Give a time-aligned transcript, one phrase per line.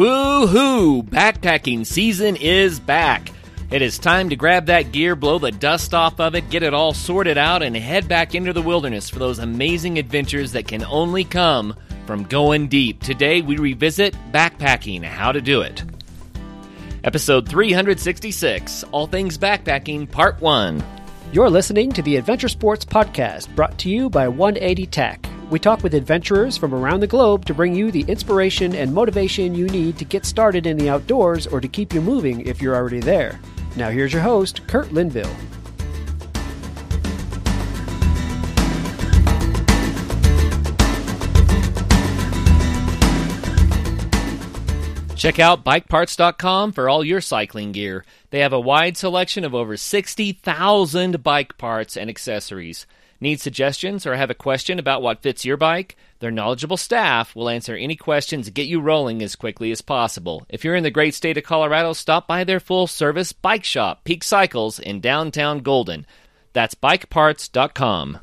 [0.00, 1.02] Woohoo!
[1.02, 3.30] Backpacking season is back.
[3.70, 6.72] It is time to grab that gear, blow the dust off of it, get it
[6.72, 10.86] all sorted out, and head back into the wilderness for those amazing adventures that can
[10.86, 11.76] only come
[12.06, 13.02] from going deep.
[13.02, 15.84] Today we revisit backpacking, how to do it.
[17.04, 20.82] Episode 366 All Things Backpacking, Part 1.
[21.30, 25.29] You're listening to the Adventure Sports Podcast, brought to you by 180 Tac.
[25.50, 29.52] We talk with adventurers from around the globe to bring you the inspiration and motivation
[29.52, 32.76] you need to get started in the outdoors or to keep you moving if you're
[32.76, 33.40] already there.
[33.74, 35.34] Now, here's your host, Kurt Linville.
[45.16, 48.04] Check out bikeparts.com for all your cycling gear.
[48.30, 52.86] They have a wide selection of over 60,000 bike parts and accessories.
[53.22, 55.98] Need suggestions or have a question about what fits your bike?
[56.20, 60.46] Their knowledgeable staff will answer any questions and get you rolling as quickly as possible.
[60.48, 64.04] If you're in the great state of Colorado, stop by their full service bike shop,
[64.04, 66.06] Peak Cycles, in downtown Golden.
[66.54, 68.18] That's bikeparts.com.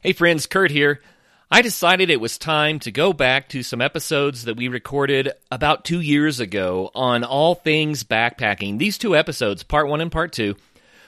[0.00, 1.00] Hey friends, Kurt here.
[1.50, 5.84] I decided it was time to go back to some episodes that we recorded about
[5.84, 8.78] two years ago on all things backpacking.
[8.78, 10.54] These two episodes, part one and part two,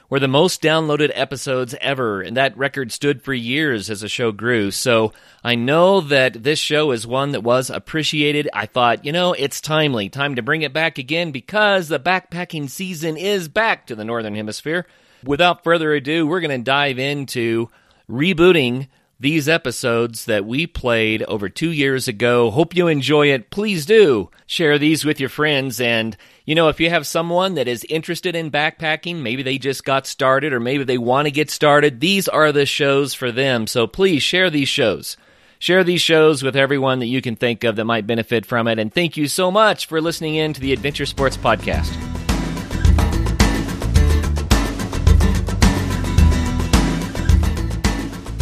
[0.09, 4.31] were the most downloaded episodes ever, and that record stood for years as the show
[4.31, 4.71] grew.
[4.71, 8.49] So I know that this show is one that was appreciated.
[8.53, 12.69] I thought, you know, it's timely, time to bring it back again because the backpacking
[12.69, 14.87] season is back to the Northern Hemisphere.
[15.23, 17.69] Without further ado, we're going to dive into
[18.09, 18.87] rebooting
[19.19, 22.49] these episodes that we played over two years ago.
[22.51, 23.49] Hope you enjoy it.
[23.49, 25.81] Please do share these with your friends.
[25.81, 26.15] And,
[26.49, 30.07] you know, if you have someone that is interested in backpacking, maybe they just got
[30.07, 33.67] started or maybe they want to get started, these are the shows for them.
[33.67, 35.15] So please share these shows.
[35.59, 38.79] Share these shows with everyone that you can think of that might benefit from it.
[38.79, 42.08] And thank you so much for listening in to the Adventure Sports Podcast.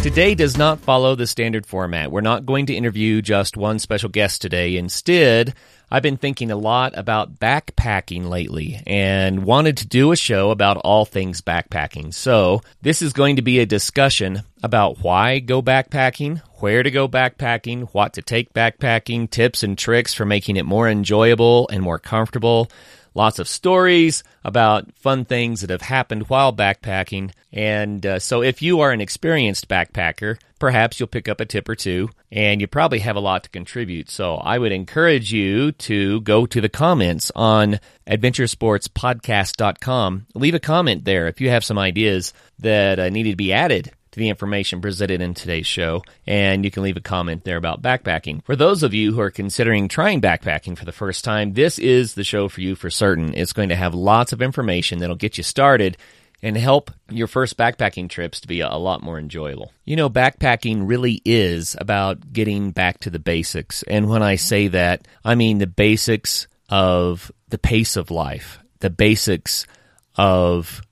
[0.02, 2.12] Today does not follow the standard format.
[2.12, 4.76] We're not going to interview just one special guest today.
[4.76, 5.54] Instead,
[5.90, 10.76] I've been thinking a lot about backpacking lately and wanted to do a show about
[10.78, 12.14] all things backpacking.
[12.14, 17.08] So, this is going to be a discussion about why go backpacking, where to go
[17.08, 21.98] backpacking, what to take backpacking, tips and tricks for making it more enjoyable and more
[21.98, 22.70] comfortable
[23.18, 27.32] lots of stories about fun things that have happened while backpacking.
[27.52, 31.68] And uh, so, if you are an experienced backpacker, perhaps you'll pick up a tip
[31.68, 34.08] or two, and you probably have a lot to contribute.
[34.08, 40.26] So, I would encourage you to go to the comments on adventuresportspodcast.com.
[40.34, 43.92] Leave a comment there if you have some ideas that uh, needed to be added
[44.18, 48.44] the information presented in today's show, and you can leave a comment there about backpacking.
[48.44, 52.14] For those of you who are considering trying backpacking for the first time, this is
[52.14, 53.32] the show for you for certain.
[53.34, 55.96] It's going to have lots of information that'll get you started
[56.42, 59.72] and help your first backpacking trips to be a lot more enjoyable.
[59.84, 63.82] You know, backpacking really is about getting back to the basics.
[63.82, 68.90] And when I say that, I mean the basics of the pace of life, the
[68.90, 69.66] basics
[70.16, 70.82] of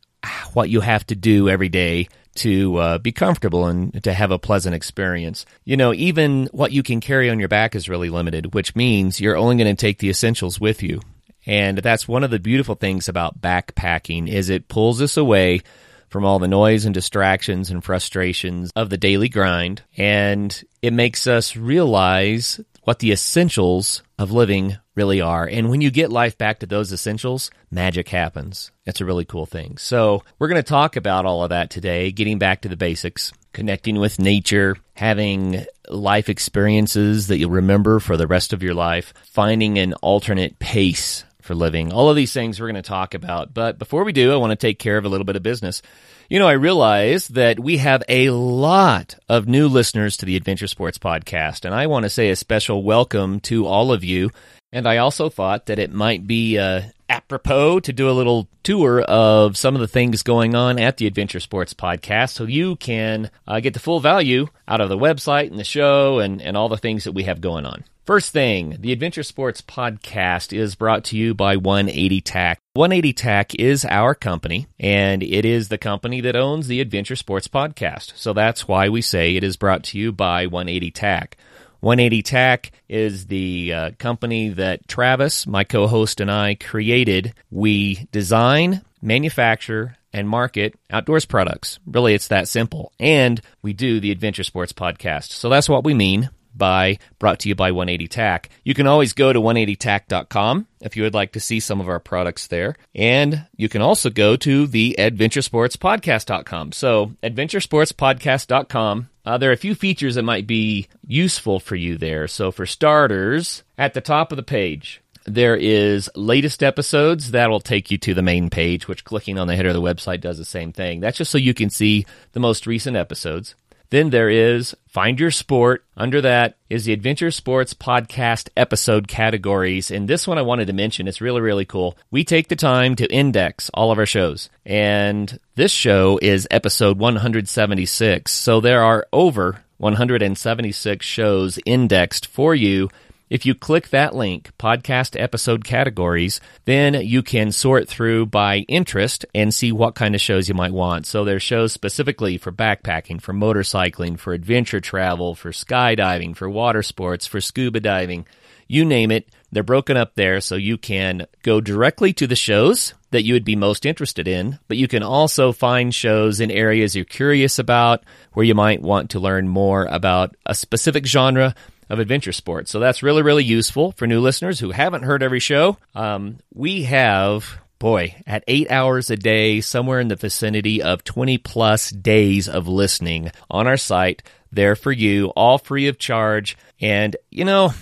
[0.54, 4.38] what you have to do every day to uh, be comfortable and to have a
[4.38, 5.46] pleasant experience.
[5.64, 9.20] You know, even what you can carry on your back is really limited, which means
[9.20, 11.00] you're only going to take the essentials with you.
[11.46, 15.62] And that's one of the beautiful things about backpacking is it pulls us away
[16.08, 21.26] from all the noise and distractions and frustrations of the daily grind and it makes
[21.26, 25.44] us realize what the essentials of living really are.
[25.44, 28.70] And when you get life back to those essentials, magic happens.
[28.84, 29.76] It's a really cool thing.
[29.76, 33.32] So, we're going to talk about all of that today, getting back to the basics,
[33.52, 39.12] connecting with nature, having life experiences that you'll remember for the rest of your life,
[39.24, 41.92] finding an alternate pace for living.
[41.92, 43.54] All of these things we're going to talk about.
[43.54, 45.80] But before we do, I want to take care of a little bit of business.
[46.28, 50.66] You know, I realize that we have a lot of new listeners to the Adventure
[50.66, 54.30] Sports Podcast, and I want to say a special welcome to all of you.
[54.72, 59.00] And I also thought that it might be uh, apropos to do a little tour
[59.02, 63.30] of some of the things going on at the Adventure Sports Podcast so you can
[63.46, 66.68] uh, get the full value out of the website and the show and, and all
[66.68, 67.84] the things that we have going on.
[68.06, 72.60] First thing, the Adventure Sports Podcast is brought to you by 180 TAC.
[72.74, 77.48] 180 TAC is our company, and it is the company that owns the Adventure Sports
[77.48, 78.12] Podcast.
[78.14, 81.36] So that's why we say it is brought to you by 180 TAC.
[81.80, 87.34] 180 TAC is the uh, company that Travis, my co host, and I created.
[87.50, 91.80] We design, manufacture, and market outdoors products.
[91.84, 92.92] Really, it's that simple.
[93.00, 95.32] And we do the Adventure Sports Podcast.
[95.32, 98.50] So that's what we mean by brought to you by 180 TAC.
[98.64, 102.00] You can always go to 180tac.com if you would like to see some of our
[102.00, 102.76] products there.
[102.94, 106.72] And you can also go to the adventuresportspodcast.com.
[106.72, 112.28] So, adventuresportspodcast.com uh, there are a few features that might be useful for you there.
[112.28, 117.90] So, for starters, at the top of the page, there is latest episodes that'll take
[117.90, 120.44] you to the main page, which clicking on the header of the website does the
[120.44, 121.00] same thing.
[121.00, 123.56] That's just so you can see the most recent episodes.
[123.90, 125.84] Then there is Find Your Sport.
[125.96, 129.90] Under that is the Adventure Sports Podcast episode categories.
[129.90, 131.06] And this one I wanted to mention.
[131.06, 131.96] It's really, really cool.
[132.10, 134.50] We take the time to index all of our shows.
[134.64, 138.32] And this show is episode 176.
[138.32, 142.88] So there are over 176 shows indexed for you
[143.28, 149.26] if you click that link, podcast episode categories, then you can sort through by interest
[149.34, 151.06] and see what kind of shows you might want.
[151.06, 156.82] So there's shows specifically for backpacking, for motorcycling, for adventure travel, for skydiving, for water
[156.82, 158.26] sports, for scuba diving.
[158.68, 162.94] You name it, they're broken up there so you can go directly to the shows
[163.10, 166.94] that you would be most interested in, but you can also find shows in areas
[166.94, 171.54] you're curious about where you might want to learn more about a specific genre
[171.88, 172.70] of adventure sports.
[172.70, 175.78] So that's really, really useful for new listeners who haven't heard every show.
[175.94, 181.38] Um, we have, boy, at eight hours a day, somewhere in the vicinity of 20
[181.38, 184.22] plus days of listening on our site
[184.52, 186.56] there for you, all free of charge.
[186.80, 187.72] And, you know,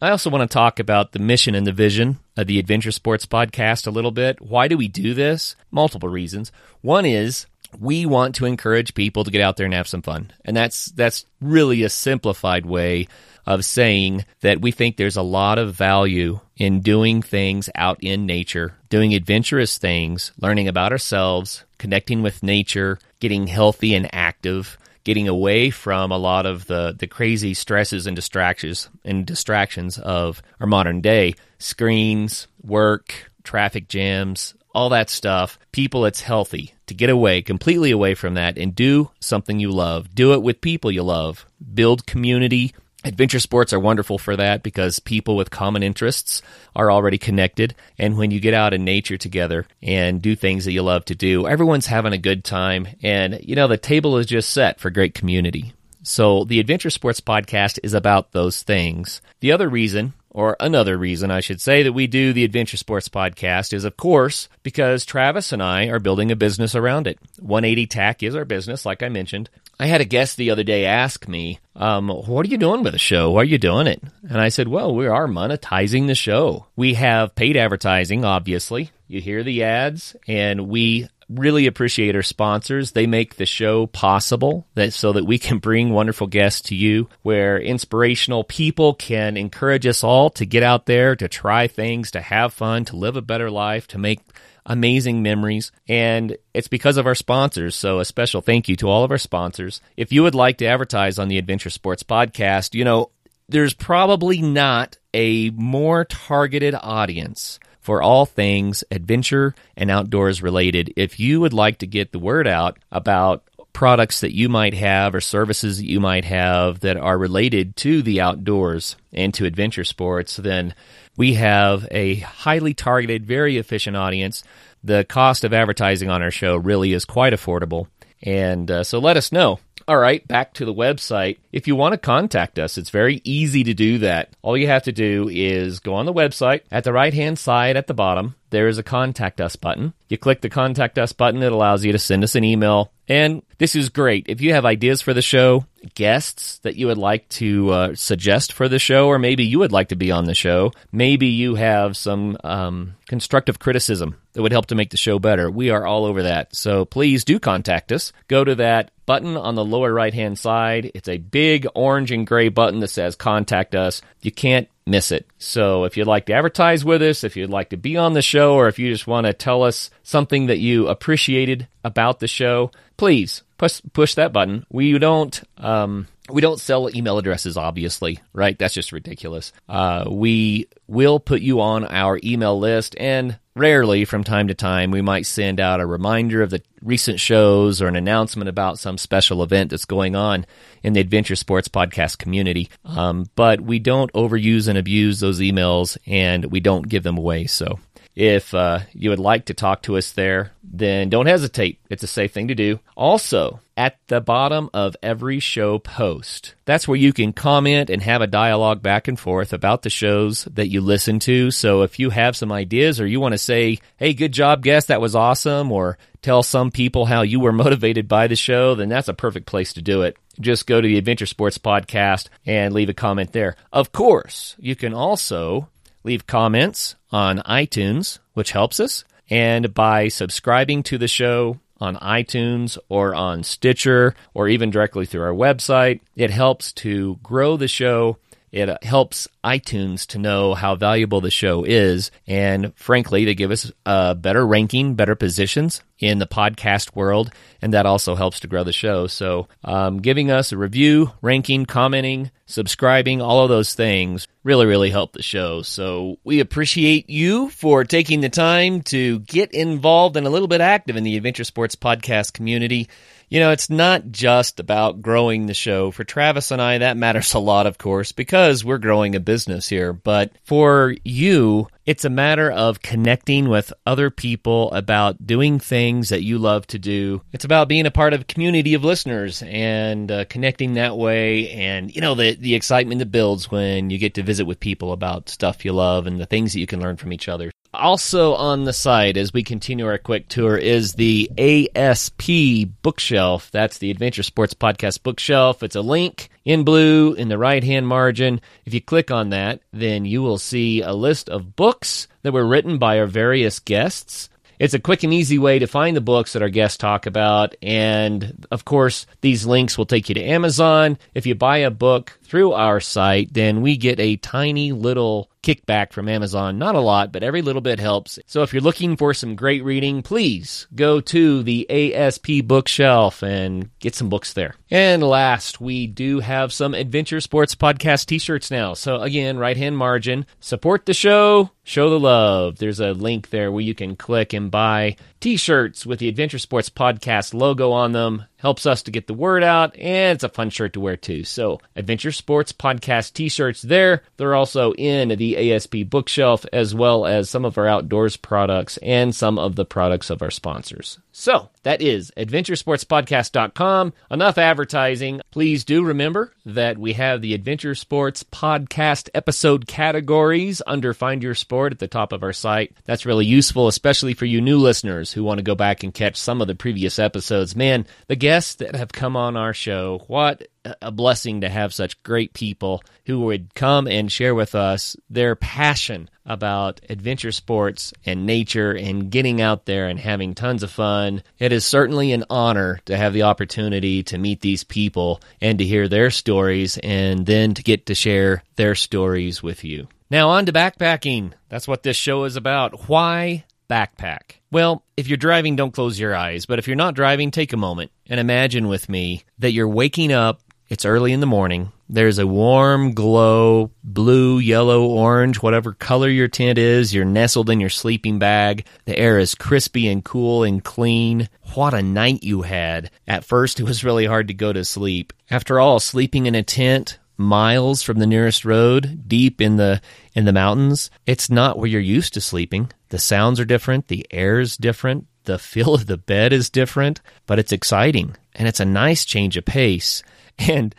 [0.00, 3.24] I also want to talk about the mission and the vision of the Adventure Sports
[3.24, 4.40] Podcast a little bit.
[4.42, 5.56] Why do we do this?
[5.70, 6.52] Multiple reasons.
[6.82, 7.46] One is
[7.78, 10.32] we want to encourage people to get out there and have some fun.
[10.44, 13.08] And that's that's really a simplified way
[13.46, 18.26] of saying that we think there's a lot of value in doing things out in
[18.26, 25.28] nature, doing adventurous things, learning about ourselves, connecting with nature, getting healthy and active, getting
[25.28, 30.66] away from a lot of the, the crazy stresses and distractions and distractions of our
[30.66, 35.58] modern day screens, work, traffic jams, all that stuff.
[35.72, 40.14] People, it's healthy to get away, completely away from that and do something you love.
[40.14, 41.46] Do it with people you love.
[41.74, 42.74] Build community,
[43.06, 46.42] Adventure sports are wonderful for that because people with common interests
[46.74, 47.72] are already connected.
[48.00, 51.14] And when you get out in nature together and do things that you love to
[51.14, 52.88] do, everyone's having a good time.
[53.04, 55.72] And, you know, the table is just set for great community.
[56.02, 59.22] So the Adventure Sports Podcast is about those things.
[59.38, 63.08] The other reason or another reason I should say that we do the Adventure Sports
[63.08, 67.18] podcast is, of course, because Travis and I are building a business around it.
[67.40, 69.48] 180 TAC is our business, like I mentioned.
[69.80, 72.92] I had a guest the other day ask me, um, What are you doing with
[72.92, 73.30] the show?
[73.30, 74.02] Why are you doing it?
[74.28, 76.66] And I said, Well, we are monetizing the show.
[76.76, 78.90] We have paid advertising, obviously.
[79.08, 82.92] You hear the ads, and we really appreciate our sponsors.
[82.92, 87.08] They make the show possible that so that we can bring wonderful guests to you
[87.22, 92.20] where inspirational people can encourage us all to get out there, to try things, to
[92.20, 94.20] have fun, to live a better life, to make
[94.64, 95.72] amazing memories.
[95.88, 97.76] And it's because of our sponsors.
[97.76, 99.80] So a special thank you to all of our sponsors.
[99.96, 103.10] If you would like to advertise on the Adventure Sports podcast, you know,
[103.48, 110.92] there's probably not a more targeted audience for all things adventure and outdoors related.
[110.96, 115.14] If you would like to get the word out about products that you might have
[115.14, 119.84] or services that you might have that are related to the outdoors and to adventure
[119.84, 120.74] sports, then
[121.16, 124.42] we have a highly targeted, very efficient audience.
[124.82, 127.86] The cost of advertising on our show really is quite affordable.
[128.20, 129.60] And uh, so let us know.
[129.88, 131.38] All right, back to the website.
[131.52, 134.34] If you want to contact us, it's very easy to do that.
[134.42, 136.62] All you have to do is go on the website.
[136.72, 139.94] At the right hand side at the bottom, there is a contact us button.
[140.08, 142.90] You click the contact us button, it allows you to send us an email.
[143.06, 144.26] And this is great.
[144.28, 148.52] If you have ideas for the show, guests that you would like to uh, suggest
[148.52, 151.54] for the show, or maybe you would like to be on the show, maybe you
[151.54, 155.50] have some um, constructive criticism that would help to make the show better.
[155.50, 156.54] We are all over that.
[156.54, 158.12] So please do contact us.
[158.28, 160.90] Go to that button on the lower right hand side.
[160.94, 164.02] It's a big orange and gray button that says contact us.
[164.20, 165.26] You can't miss it.
[165.38, 168.22] So if you'd like to advertise with us, if you'd like to be on the
[168.22, 172.28] show, or if you just want to tell us something that you appreciated about the
[172.28, 174.66] show, please push push that button.
[174.70, 178.58] We don't um, we don't sell email addresses, obviously, right?
[178.58, 179.52] That's just ridiculous.
[179.68, 184.90] Uh, we will put you on our email list, and rarely, from time to time,
[184.90, 188.98] we might send out a reminder of the recent shows or an announcement about some
[188.98, 190.46] special event that's going on
[190.82, 192.70] in the Adventure Sports Podcast community.
[192.84, 197.46] Um, but we don't overuse and abuse those emails, and we don't give them away.
[197.46, 197.78] So
[198.16, 201.78] If uh, you would like to talk to us there, then don't hesitate.
[201.90, 202.80] It's a safe thing to do.
[202.96, 208.22] Also, at the bottom of every show post, that's where you can comment and have
[208.22, 211.50] a dialogue back and forth about the shows that you listen to.
[211.50, 214.88] So if you have some ideas or you want to say, hey, good job, guest,
[214.88, 218.88] that was awesome, or tell some people how you were motivated by the show, then
[218.88, 220.16] that's a perfect place to do it.
[220.40, 223.56] Just go to the Adventure Sports Podcast and leave a comment there.
[223.72, 225.68] Of course, you can also
[226.06, 232.78] leave comments on iTunes, which helps us, and by subscribing to the show on iTunes
[232.88, 236.00] or on Stitcher or even directly through our website.
[236.14, 238.18] It helps to grow the show.
[238.56, 243.70] It helps iTunes to know how valuable the show is, and frankly, to give us
[243.84, 248.64] a better ranking, better positions in the podcast world, and that also helps to grow
[248.64, 249.08] the show.
[249.08, 254.88] So, um, giving us a review, ranking, commenting, subscribing, all of those things really, really
[254.88, 255.60] help the show.
[255.60, 260.62] So, we appreciate you for taking the time to get involved and a little bit
[260.62, 262.88] active in the Adventure Sports podcast community.
[263.28, 265.90] You know, it's not just about growing the show.
[265.90, 269.68] For Travis and I, that matters a lot, of course, because we're growing a business
[269.68, 269.92] here.
[269.92, 276.22] But for you, it's a matter of connecting with other people about doing things that
[276.22, 277.22] you love to do.
[277.32, 281.50] It's about being a part of a community of listeners and uh, connecting that way.
[281.50, 284.92] And, you know, the, the excitement that builds when you get to visit with people
[284.92, 287.50] about stuff you love and the things that you can learn from each other.
[287.78, 293.50] Also on the site as we continue our quick tour is the ASP bookshelf.
[293.50, 295.62] That's the Adventure Sports Podcast bookshelf.
[295.62, 298.40] It's a link in blue in the right hand margin.
[298.64, 302.46] If you click on that, then you will see a list of books that were
[302.46, 304.30] written by our various guests.
[304.58, 307.54] It's a quick and easy way to find the books that our guests talk about.
[307.60, 310.96] And of course, these links will take you to Amazon.
[311.14, 315.92] If you buy a book through our site, then we get a tiny little kickback
[315.92, 316.58] from Amazon.
[316.58, 318.18] Not a lot, but every little bit helps.
[318.26, 323.70] So if you're looking for some great reading, please go to the ASP bookshelf and
[323.78, 324.56] get some books there.
[324.70, 328.74] And last, we do have some Adventure Sports Podcast t shirts now.
[328.74, 332.58] So again, right hand margin, support the show, show the love.
[332.58, 336.38] There's a link there where you can click and buy t shirts with the Adventure
[336.38, 340.28] Sports Podcast logo on them helps us to get the word out, and it's a
[340.28, 341.24] fun shirt to wear too.
[341.24, 344.04] So, Adventure Sports Podcast t shirts there.
[344.18, 349.12] They're also in the ASP bookshelf, as well as some of our outdoors products and
[349.12, 351.00] some of the products of our sponsors.
[351.18, 353.94] So, that is adventuresportspodcast.com.
[354.10, 355.22] Enough advertising.
[355.30, 361.34] Please do remember that we have the Adventure Sports Podcast episode categories under Find Your
[361.34, 362.76] Sport at the top of our site.
[362.84, 366.16] That's really useful, especially for you new listeners who want to go back and catch
[366.16, 367.56] some of the previous episodes.
[367.56, 370.46] Man, the guests that have come on our show, what
[370.82, 375.36] a blessing to have such great people who would come and share with us their
[375.36, 381.22] passion about adventure sports and nature and getting out there and having tons of fun.
[381.38, 385.64] It is certainly an honor to have the opportunity to meet these people and to
[385.64, 389.88] hear their stories and then to get to share their stories with you.
[390.10, 391.32] Now, on to backpacking.
[391.48, 392.88] That's what this show is about.
[392.88, 394.36] Why backpack?
[394.50, 396.46] Well, if you're driving, don't close your eyes.
[396.46, 400.12] But if you're not driving, take a moment and imagine with me that you're waking
[400.12, 401.72] up it's early in the morning.
[401.88, 406.92] There's a warm glow, blue, yellow, orange, whatever color your tent is.
[406.92, 408.66] You're nestled in your sleeping bag.
[408.84, 411.28] The air is crispy and cool and clean.
[411.54, 412.90] What a night you had.
[413.06, 415.12] At first, it was really hard to go to sleep.
[415.30, 419.80] After all, sleeping in a tent miles from the nearest road, deep in the
[420.14, 422.70] in the mountains, it's not where you're used to sleeping.
[422.88, 427.38] The sounds are different, the air's different, the feel of the bed is different, but
[427.38, 430.02] it's exciting and it's a nice change of pace.
[430.48, 430.74] And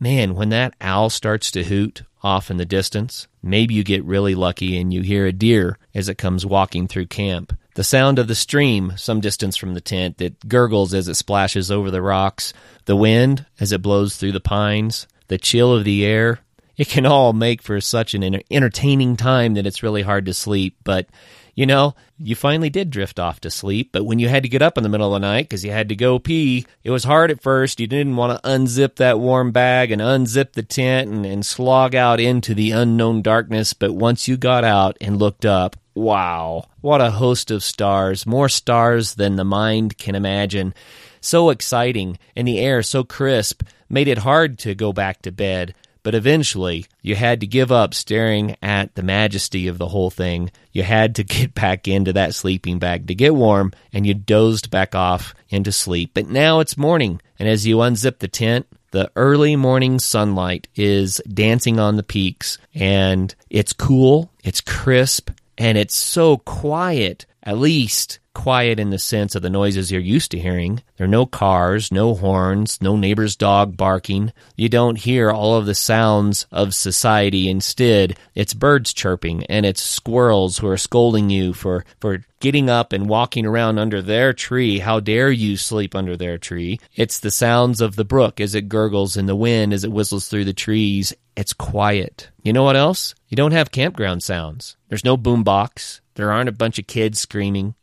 [0.00, 4.34] man, when that owl starts to hoot off in the distance, maybe you get really
[4.34, 7.56] lucky and you hear a deer as it comes walking through camp.
[7.74, 11.70] The sound of the stream some distance from the tent that gurgles as it splashes
[11.70, 12.52] over the rocks,
[12.86, 16.40] the wind as it blows through the pines, the chill of the air,
[16.76, 20.76] it can all make for such an entertaining time that it's really hard to sleep.
[20.82, 21.06] But
[21.54, 24.62] you know, you finally did drift off to sleep, but when you had to get
[24.62, 27.04] up in the middle of the night because you had to go pee, it was
[27.04, 27.80] hard at first.
[27.80, 31.94] You didn't want to unzip that warm bag and unzip the tent and, and slog
[31.94, 33.72] out into the unknown darkness.
[33.72, 38.48] But once you got out and looked up, wow, what a host of stars, more
[38.48, 40.74] stars than the mind can imagine.
[41.20, 45.74] So exciting, and the air so crisp made it hard to go back to bed.
[46.04, 50.52] But eventually, you had to give up staring at the majesty of the whole thing.
[50.70, 54.70] You had to get back into that sleeping bag to get warm, and you dozed
[54.70, 56.12] back off into sleep.
[56.14, 61.20] But now it's morning, and as you unzip the tent, the early morning sunlight is
[61.26, 68.20] dancing on the peaks, and it's cool, it's crisp, and it's so quiet, at least
[68.34, 70.82] quiet in the sense of the noises you're used to hearing.
[70.96, 74.32] There are no cars, no horns, no neighbor's dog barking.
[74.56, 77.48] You don't hear all of the sounds of society.
[77.48, 82.92] Instead, it's birds chirping and it's squirrels who are scolding you for, for getting up
[82.92, 84.80] and walking around under their tree.
[84.80, 86.80] How dare you sleep under their tree?
[86.94, 90.28] It's the sounds of the brook as it gurgles in the wind as it whistles
[90.28, 91.14] through the trees.
[91.36, 92.28] It's quiet.
[92.42, 93.14] You know what else?
[93.28, 94.76] You don't have campground sounds.
[94.88, 96.00] There's no boombox.
[96.14, 97.74] There aren't a bunch of kids screaming.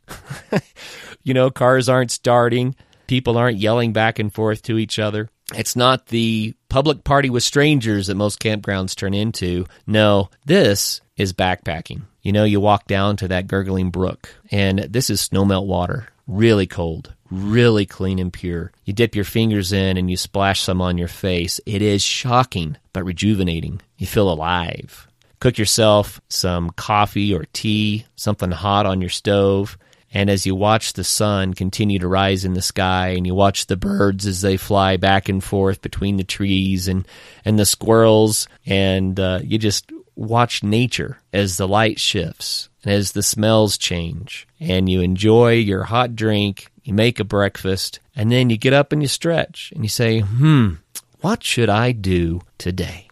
[1.22, 2.74] you know, cars aren't starting.
[3.06, 5.28] People aren't yelling back and forth to each other.
[5.54, 9.66] It's not the public party with strangers that most campgrounds turn into.
[9.86, 12.02] No, this is backpacking.
[12.22, 16.66] You know, you walk down to that gurgling brook, and this is snowmelt water, really
[16.66, 18.72] cold, really clean and pure.
[18.84, 21.60] You dip your fingers in and you splash some on your face.
[21.66, 23.80] It is shocking, but rejuvenating.
[23.98, 25.08] You feel alive.
[25.42, 29.76] Cook yourself some coffee or tea, something hot on your stove.
[30.14, 33.66] And as you watch the sun continue to rise in the sky and you watch
[33.66, 37.08] the birds as they fly back and forth between the trees and,
[37.44, 43.10] and the squirrels, and uh, you just watch nature as the light shifts and as
[43.10, 48.48] the smells change, and you enjoy your hot drink, you make a breakfast, and then
[48.48, 50.74] you get up and you stretch and you say, hmm,
[51.20, 53.08] what should I do today?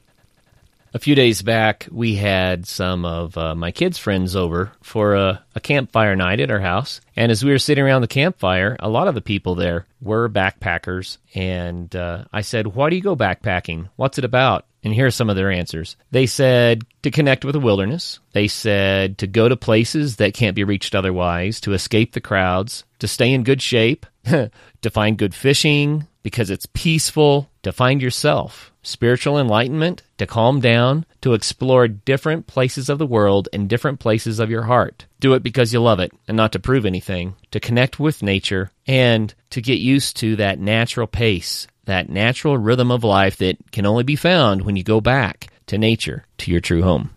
[0.93, 5.45] A few days back, we had some of uh, my kids' friends over for a,
[5.55, 7.01] a, campfire night at our house.
[7.15, 10.29] And as we were sitting around the campfire, a lot of the people there were
[10.29, 11.19] backpackers.
[11.33, 13.89] And uh, I said, Why do you go backpacking?
[13.95, 14.67] What's it about?
[14.83, 15.95] And here are some of their answers.
[16.11, 18.19] They said to connect with the wilderness.
[18.33, 22.83] They said to go to places that can't be reached otherwise, to escape the crowds,
[22.99, 24.51] to stay in good shape, to
[24.91, 31.35] find good fishing because it's peaceful, to find yourself spiritual enlightenment, to calm down, to
[31.35, 35.07] explore different places of the world and different places of your heart.
[35.19, 38.71] Do it because you love it and not to prove anything, to connect with nature,
[38.87, 43.87] and to get used to that natural pace, that natural rhythm of life that can
[43.87, 47.11] only be found when you go back to nature, to your true home.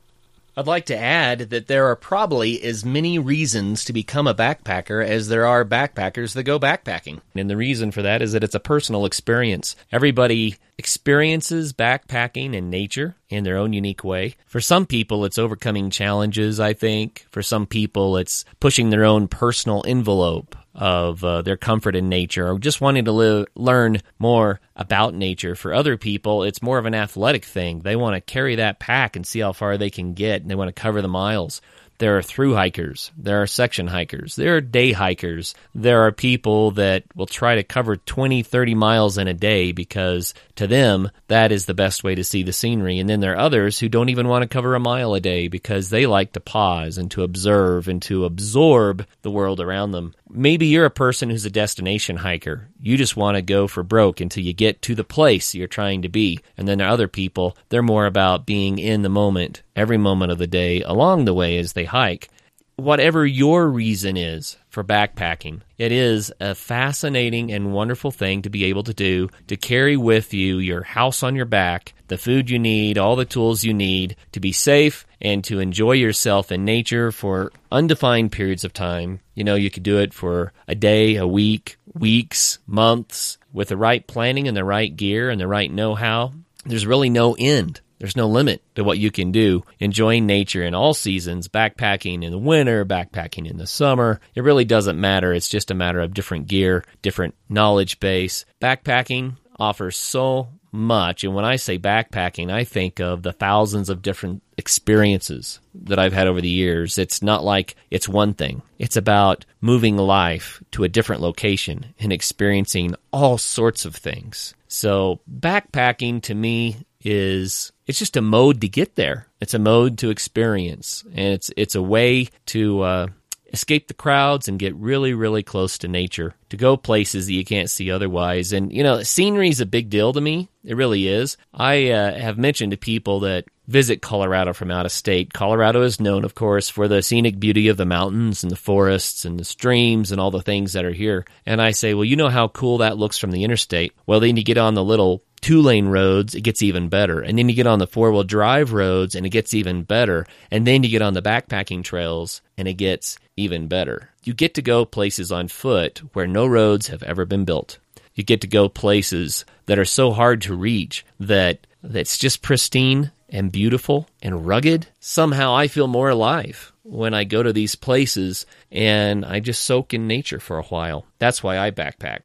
[0.56, 5.04] I'd like to add that there are probably as many reasons to become a backpacker
[5.04, 7.22] as there are backpackers that go backpacking.
[7.34, 9.76] And the reason for that is that it's a personal experience.
[9.92, 14.36] Everybody experiences backpacking in nature in their own unique way.
[14.46, 17.26] For some people, it's overcoming challenges, I think.
[17.32, 22.50] For some people, it's pushing their own personal envelope of uh, their comfort in nature
[22.50, 25.56] or just wanting to live, learn more about nature.
[25.56, 27.80] For other people, it's more of an athletic thing.
[27.80, 30.56] They want to carry that pack and see how far they can get, and they
[30.56, 31.62] want to cover the miles.
[32.00, 33.12] There are through hikers.
[33.18, 34.36] There are section hikers.
[34.36, 35.54] There are day hikers.
[35.76, 40.34] There are people that will try to cover 20, 30 miles in a day because
[40.56, 43.00] to them, that is the best way to see the scenery.
[43.00, 45.48] And then there are others who don't even want to cover a mile a day
[45.48, 50.14] because they like to pause and to observe and to absorb the world around them.
[50.36, 52.68] Maybe you're a person who's a destination hiker.
[52.80, 56.02] You just want to go for broke until you get to the place you're trying
[56.02, 56.40] to be.
[56.58, 60.32] And then there are other people, they're more about being in the moment every moment
[60.32, 62.30] of the day along the way as they hike.
[62.78, 68.66] Whatever your reason is for backpacking, it is a fascinating and wonderful thing to be
[68.66, 72.58] able to do to carry with you your house on your back, the food you
[72.58, 77.12] need, all the tools you need to be safe and to enjoy yourself in nature
[77.12, 79.22] for undefined periods of time.
[79.34, 83.78] You know, you could do it for a day, a week, weeks, months with the
[83.78, 86.34] right planning and the right gear and the right know how.
[86.66, 90.76] There's really no end there's no limit to what you can do enjoying nature in
[90.76, 94.20] all seasons, backpacking in the winter, backpacking in the summer.
[94.36, 95.32] It really doesn't matter.
[95.32, 98.44] It's just a matter of different gear, different knowledge base.
[98.60, 101.24] Backpacking offers so much.
[101.24, 106.14] And when I say backpacking, I think of the thousands of different experiences that I've
[106.14, 106.98] had over the years.
[106.98, 108.62] It's not like it's one thing.
[108.80, 114.54] It's about moving life to a different location and experiencing all sorts of things.
[114.68, 119.28] So backpacking to me is it's just a mode to get there.
[119.42, 123.08] It's a mode to experience, and it's it's a way to uh,
[123.52, 126.34] escape the crowds and get really really close to nature.
[126.50, 129.90] To go places that you can't see otherwise, and you know, scenery is a big
[129.90, 130.50] deal to me.
[130.64, 131.38] It really is.
[131.54, 135.34] I uh, have mentioned to people that visit Colorado from out of state.
[135.34, 139.26] Colorado is known, of course, for the scenic beauty of the mountains and the forests
[139.26, 141.26] and the streams and all the things that are here.
[141.46, 143.94] And I say, well, you know how cool that looks from the interstate.
[144.06, 147.20] Well, then you get on the little two lane roads, it gets even better.
[147.22, 150.26] And then you get on the four wheel drive roads and it gets even better.
[150.50, 154.10] And then you get on the backpacking trails and it gets even better.
[154.24, 157.78] You get to go places on foot where no roads have ever been built.
[158.16, 163.12] You get to go places that are so hard to reach that it's just pristine
[163.34, 164.88] and beautiful and rugged.
[165.00, 169.94] Somehow I feel more alive when I go to these places and I just soak
[169.94, 171.06] in nature for a while.
[171.18, 172.20] That's why I backpack.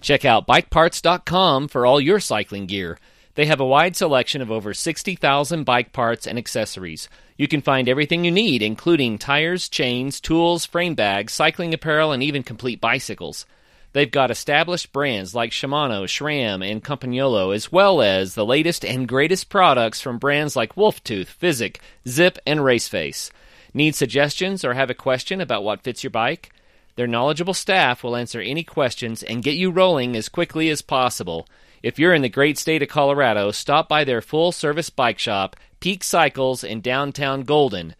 [0.00, 2.98] Check out bikeparts.com for all your cycling gear.
[3.38, 7.08] They have a wide selection of over 60,000 bike parts and accessories.
[7.36, 12.20] You can find everything you need, including tires, chains, tools, frame bags, cycling apparel, and
[12.20, 13.46] even complete bicycles.
[13.92, 19.06] They've got established brands like Shimano, SRAM, and Campagnolo, as well as the latest and
[19.06, 23.30] greatest products from brands like Wolftooth, Fizik, Zipp, and Raceface.
[23.72, 26.50] Need suggestions or have a question about what fits your bike?
[26.96, 31.46] Their knowledgeable staff will answer any questions and get you rolling as quickly as possible.
[31.82, 35.56] If you're in the great state of Colorado, stop by their full service bike shop,
[35.80, 37.94] Peak Cycles in downtown Golden.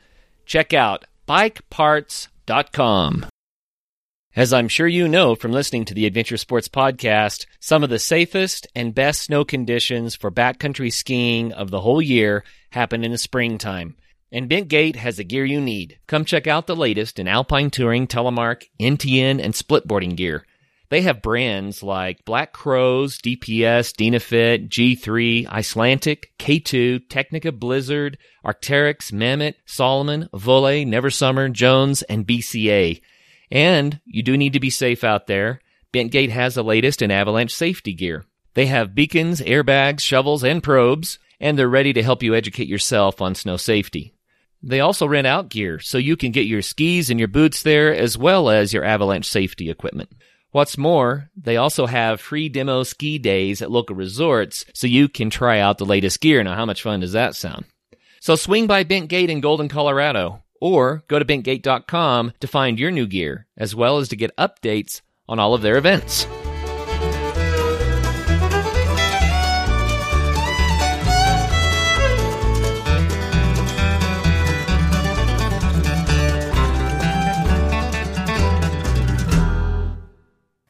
[0.47, 3.27] Check out bikeparts.com.
[4.37, 7.99] As I'm sure you know from listening to the Adventure Sports Podcast, some of the
[7.99, 13.19] safest and best snow conditions for backcountry skiing of the whole year happen in the
[13.19, 13.97] springtime.
[14.31, 15.99] And Bentgate has the gear you need.
[16.07, 20.45] Come check out the latest in alpine touring, telemark, NTN, and splitboarding gear.
[20.91, 29.57] They have brands like Black Crows, DPS, Dynafit, G3, Icelantic, K2, Tecnica Blizzard, Arc'teryx, Mammoth,
[29.67, 33.03] Salomon, Voile, Neversummer, Jones, and BCA.
[33.51, 35.61] And you do need to be safe out there.
[35.93, 38.25] Bentgate has the latest in avalanche safety gear.
[38.55, 43.21] They have beacons, airbags, shovels, and probes, and they're ready to help you educate yourself
[43.21, 44.15] on snow safety.
[44.63, 47.95] They also rent out gear, so you can get your skis and your boots there,
[47.95, 50.11] as well as your avalanche safety equipment.
[50.51, 55.29] What's more, they also have free demo ski days at local resorts, so you can
[55.29, 56.43] try out the latest gear.
[56.43, 57.67] Now, how much fun does that sound?
[58.21, 63.07] So swing by Bentgate in Golden, Colorado, or go to bentgate.com to find your new
[63.07, 66.27] gear, as well as to get updates on all of their events.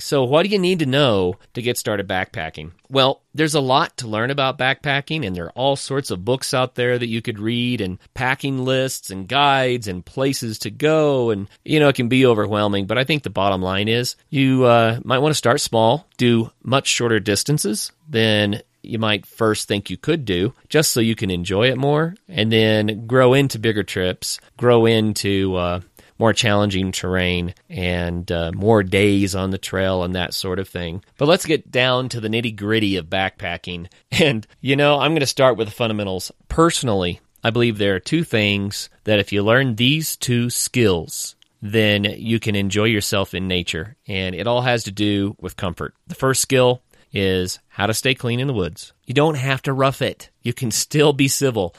[0.09, 2.71] So, what do you need to know to get started backpacking?
[2.89, 6.55] Well, there's a lot to learn about backpacking, and there are all sorts of books
[6.55, 11.29] out there that you could read, and packing lists, and guides, and places to go.
[11.29, 14.65] And, you know, it can be overwhelming, but I think the bottom line is you
[14.65, 19.91] uh, might want to start small, do much shorter distances than you might first think
[19.91, 23.83] you could do, just so you can enjoy it more, and then grow into bigger
[23.83, 25.81] trips, grow into uh,
[26.19, 31.03] more challenging terrain and uh, more days on the trail and that sort of thing.
[31.17, 33.89] But let's get down to the nitty gritty of backpacking.
[34.11, 36.33] And, you know, I'm going to start with the fundamentals.
[36.49, 42.05] Personally, I believe there are two things that if you learn these two skills, then
[42.05, 43.97] you can enjoy yourself in nature.
[44.09, 45.95] And it all has to do with comfort.
[46.09, 48.93] The first skill is how to stay clean in the woods.
[49.07, 51.75] You don't have to rough it, you can still be civil.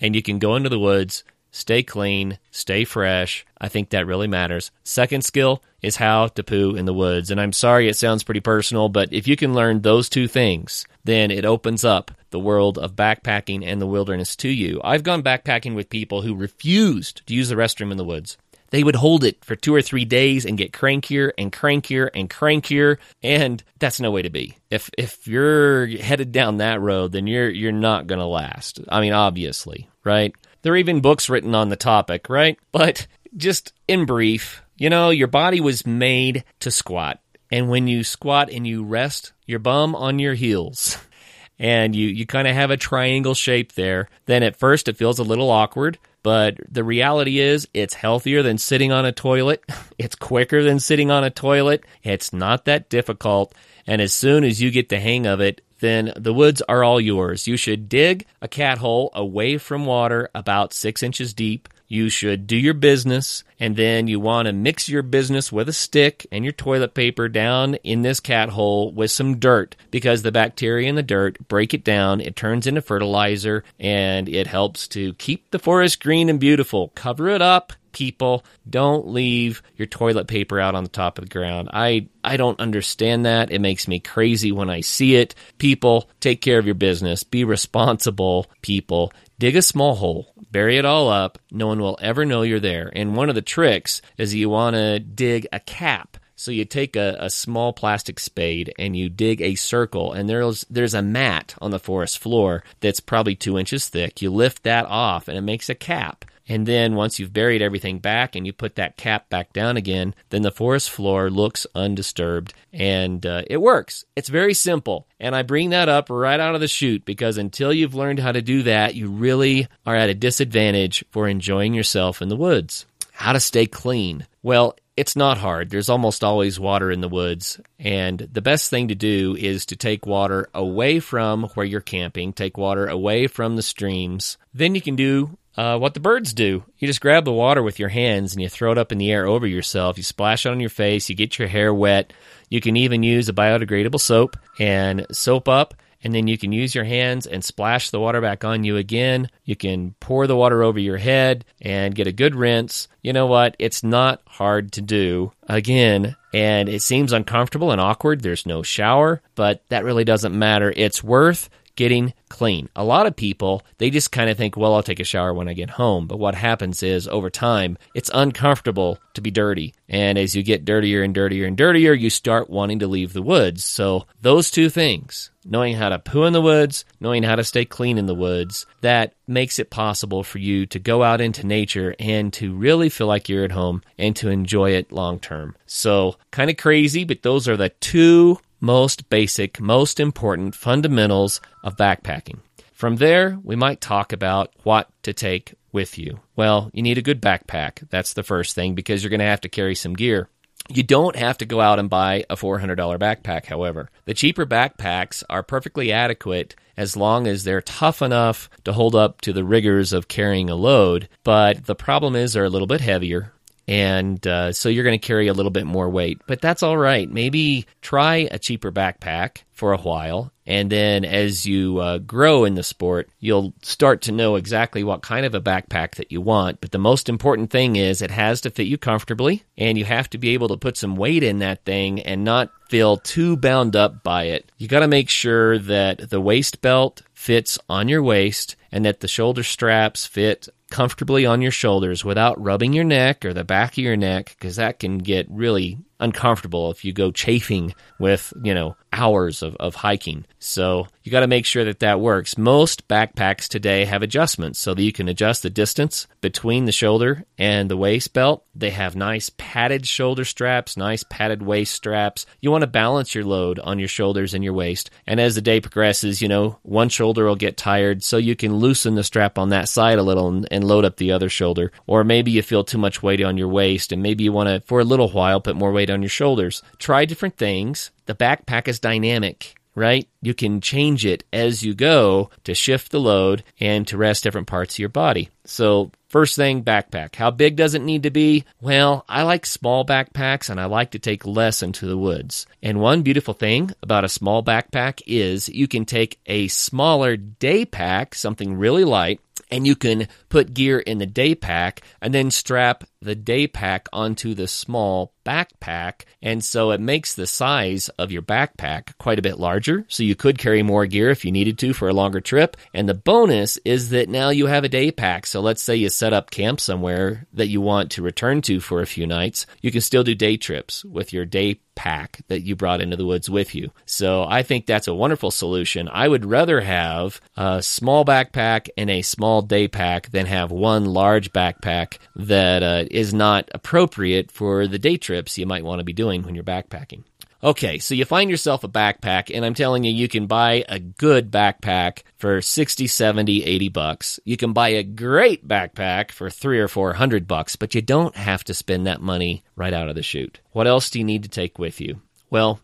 [0.00, 3.44] And you can go into the woods stay clean, stay fresh.
[3.60, 4.70] I think that really matters.
[4.84, 7.30] Second skill is how to poo in the woods.
[7.30, 10.86] And I'm sorry it sounds pretty personal, but if you can learn those two things,
[11.04, 14.80] then it opens up the world of backpacking and the wilderness to you.
[14.84, 18.36] I've gone backpacking with people who refused to use the restroom in the woods.
[18.70, 22.28] They would hold it for two or three days and get crankier and crankier and
[22.28, 24.58] crankier, and that's no way to be.
[24.70, 28.80] If if you're headed down that road, then you're you're not going to last.
[28.88, 30.34] I mean, obviously, right?
[30.62, 32.58] There are even books written on the topic, right?
[32.72, 37.20] But just in brief, you know, your body was made to squat.
[37.50, 40.98] And when you squat and you rest your bum on your heels,
[41.58, 45.18] and you, you kind of have a triangle shape there, then at first it feels
[45.18, 45.98] a little awkward.
[46.22, 49.64] But the reality is, it's healthier than sitting on a toilet.
[49.98, 51.84] It's quicker than sitting on a toilet.
[52.04, 53.52] It's not that difficult.
[53.84, 57.00] And as soon as you get the hang of it, then the woods are all
[57.00, 57.46] yours.
[57.46, 61.68] You should dig a cat hole away from water about six inches deep.
[61.90, 65.72] You should do your business, and then you want to mix your business with a
[65.72, 70.30] stick and your toilet paper down in this cat hole with some dirt because the
[70.30, 75.14] bacteria in the dirt break it down, it turns into fertilizer, and it helps to
[75.14, 76.92] keep the forest green and beautiful.
[76.94, 81.30] Cover it up, people don't leave your toilet paper out on the top of the
[81.38, 81.68] ground.
[81.72, 83.50] I I don't understand that.
[83.50, 85.34] It makes me crazy when I see it.
[85.58, 87.24] People, take care of your business.
[87.24, 89.12] Be responsible, people.
[89.38, 91.38] Dig a small hole, bury it all up.
[91.50, 92.90] No one will ever know you're there.
[92.94, 96.94] And one of the tricks is you want to dig a cap So you take
[96.94, 101.56] a, a small plastic spade and you dig a circle, and there's there's a mat
[101.60, 104.22] on the forest floor that's probably two inches thick.
[104.22, 106.24] You lift that off, and it makes a cap.
[106.48, 110.14] And then once you've buried everything back and you put that cap back down again,
[110.30, 114.04] then the forest floor looks undisturbed and uh, it works.
[114.16, 115.06] It's very simple.
[115.20, 118.32] And I bring that up right out of the chute because until you've learned how
[118.32, 122.86] to do that, you really are at a disadvantage for enjoying yourself in the woods.
[123.12, 124.26] How to stay clean.
[124.42, 125.70] Well, it's not hard.
[125.70, 127.60] There's almost always water in the woods.
[127.78, 132.32] And the best thing to do is to take water away from where you're camping,
[132.32, 134.38] take water away from the streams.
[134.54, 136.62] Then you can do uh, what the birds do.
[136.78, 139.10] You just grab the water with your hands and you throw it up in the
[139.10, 139.96] air over yourself.
[139.96, 141.08] You splash it on your face.
[141.08, 142.12] You get your hair wet.
[142.48, 145.74] You can even use a biodegradable soap and soap up.
[146.04, 149.30] And then you can use your hands and splash the water back on you again.
[149.44, 152.86] You can pour the water over your head and get a good rinse.
[153.02, 153.56] You know what?
[153.58, 155.32] It's not hard to do.
[155.48, 158.20] Again, and it seems uncomfortable and awkward.
[158.20, 160.72] There's no shower, but that really doesn't matter.
[160.76, 162.68] It's worth getting clean.
[162.74, 165.46] A lot of people, they just kind of think, well, I'll take a shower when
[165.46, 166.08] I get home.
[166.08, 169.74] But what happens is over time, it's uncomfortable to be dirty.
[169.88, 173.22] And as you get dirtier and dirtier and dirtier, you start wanting to leave the
[173.22, 173.62] woods.
[173.62, 177.64] So those two things, knowing how to poo in the woods, knowing how to stay
[177.64, 181.94] clean in the woods, that makes it possible for you to go out into nature
[182.00, 185.54] and to really feel like you're at home and to enjoy it long term.
[185.66, 191.76] So kind of crazy, but those are the two most basic, most important fundamentals of
[191.76, 192.38] backpacking.
[192.72, 196.20] From there, we might talk about what to take with you.
[196.36, 197.88] Well, you need a good backpack.
[197.90, 200.28] That's the first thing because you're going to have to carry some gear.
[200.70, 203.90] You don't have to go out and buy a $400 backpack, however.
[204.04, 209.20] The cheaper backpacks are perfectly adequate as long as they're tough enough to hold up
[209.22, 212.80] to the rigors of carrying a load, but the problem is they're a little bit
[212.80, 213.32] heavier
[213.68, 216.22] and uh, so you're going to carry a little bit more weight.
[216.26, 217.08] But that's all right.
[217.08, 222.54] Maybe try a cheaper backpack for a while, and then as you uh, grow in
[222.54, 226.60] the sport, you'll start to know exactly what kind of a backpack that you want.
[226.60, 230.08] But the most important thing is it has to fit you comfortably, and you have
[230.10, 233.76] to be able to put some weight in that thing and not feel too bound
[233.76, 234.50] up by it.
[234.56, 239.00] You got to make sure that the waist belt fits on your waist and that
[239.00, 243.72] the shoulder straps fit comfortably on your shoulders without rubbing your neck or the back
[243.72, 248.54] of your neck because that can get really uncomfortable if you go chafing with, you
[248.54, 250.24] know, hours of, of hiking.
[250.40, 252.36] So you got to make sure that that works.
[252.36, 257.24] Most backpacks today have adjustments so that you can adjust the distance between the shoulder
[257.38, 258.44] and the waist belt.
[258.54, 262.26] They have nice padded shoulder straps, nice padded waist straps.
[262.40, 264.90] You want to balance your load on your shoulders and your waist.
[265.06, 268.56] And as the day progresses, you know, one shoulder will get tired, so you can
[268.56, 271.70] loosen the strap on that side a little and, and load up the other shoulder.
[271.86, 274.60] Or maybe you feel too much weight on your waist and maybe you want to,
[274.66, 276.62] for a little while, put more weight on your shoulders.
[276.78, 277.92] Try different things.
[278.08, 280.08] The backpack is dynamic right?
[280.20, 284.48] You can change it as you go to shift the load and to rest different
[284.48, 285.30] parts of your body.
[285.44, 287.14] So, first thing, backpack.
[287.14, 288.44] How big does it need to be?
[288.60, 292.46] Well, I like small backpacks and I like to take less into the woods.
[292.60, 297.64] And one beautiful thing about a small backpack is you can take a smaller day
[297.64, 302.30] pack, something really light, and you can put gear in the day pack and then
[302.30, 306.02] strap the day pack onto the small backpack.
[306.22, 309.84] And so it makes the size of your backpack quite a bit larger.
[309.88, 312.56] So you could carry more gear if you needed to for a longer trip.
[312.74, 315.26] And the bonus is that now you have a day pack.
[315.26, 318.80] So let's say you set up camp somewhere that you want to return to for
[318.80, 319.46] a few nights.
[319.62, 323.06] You can still do day trips with your day pack that you brought into the
[323.06, 323.70] woods with you.
[323.86, 325.88] So I think that's a wonderful solution.
[325.88, 330.86] I would rather have a small backpack and a small day pack than have one
[330.86, 335.84] large backpack that uh, is not appropriate for the day trips you might want to
[335.84, 337.04] be doing when you're backpacking.
[337.42, 340.80] Okay, so you find yourself a backpack, and I'm telling you, you can buy a
[340.80, 344.18] good backpack for 60, 70, 80 bucks.
[344.24, 348.16] You can buy a great backpack for three or four hundred bucks, but you don't
[348.16, 350.40] have to spend that money right out of the chute.
[350.50, 352.02] What else do you need to take with you?
[352.28, 352.58] Well,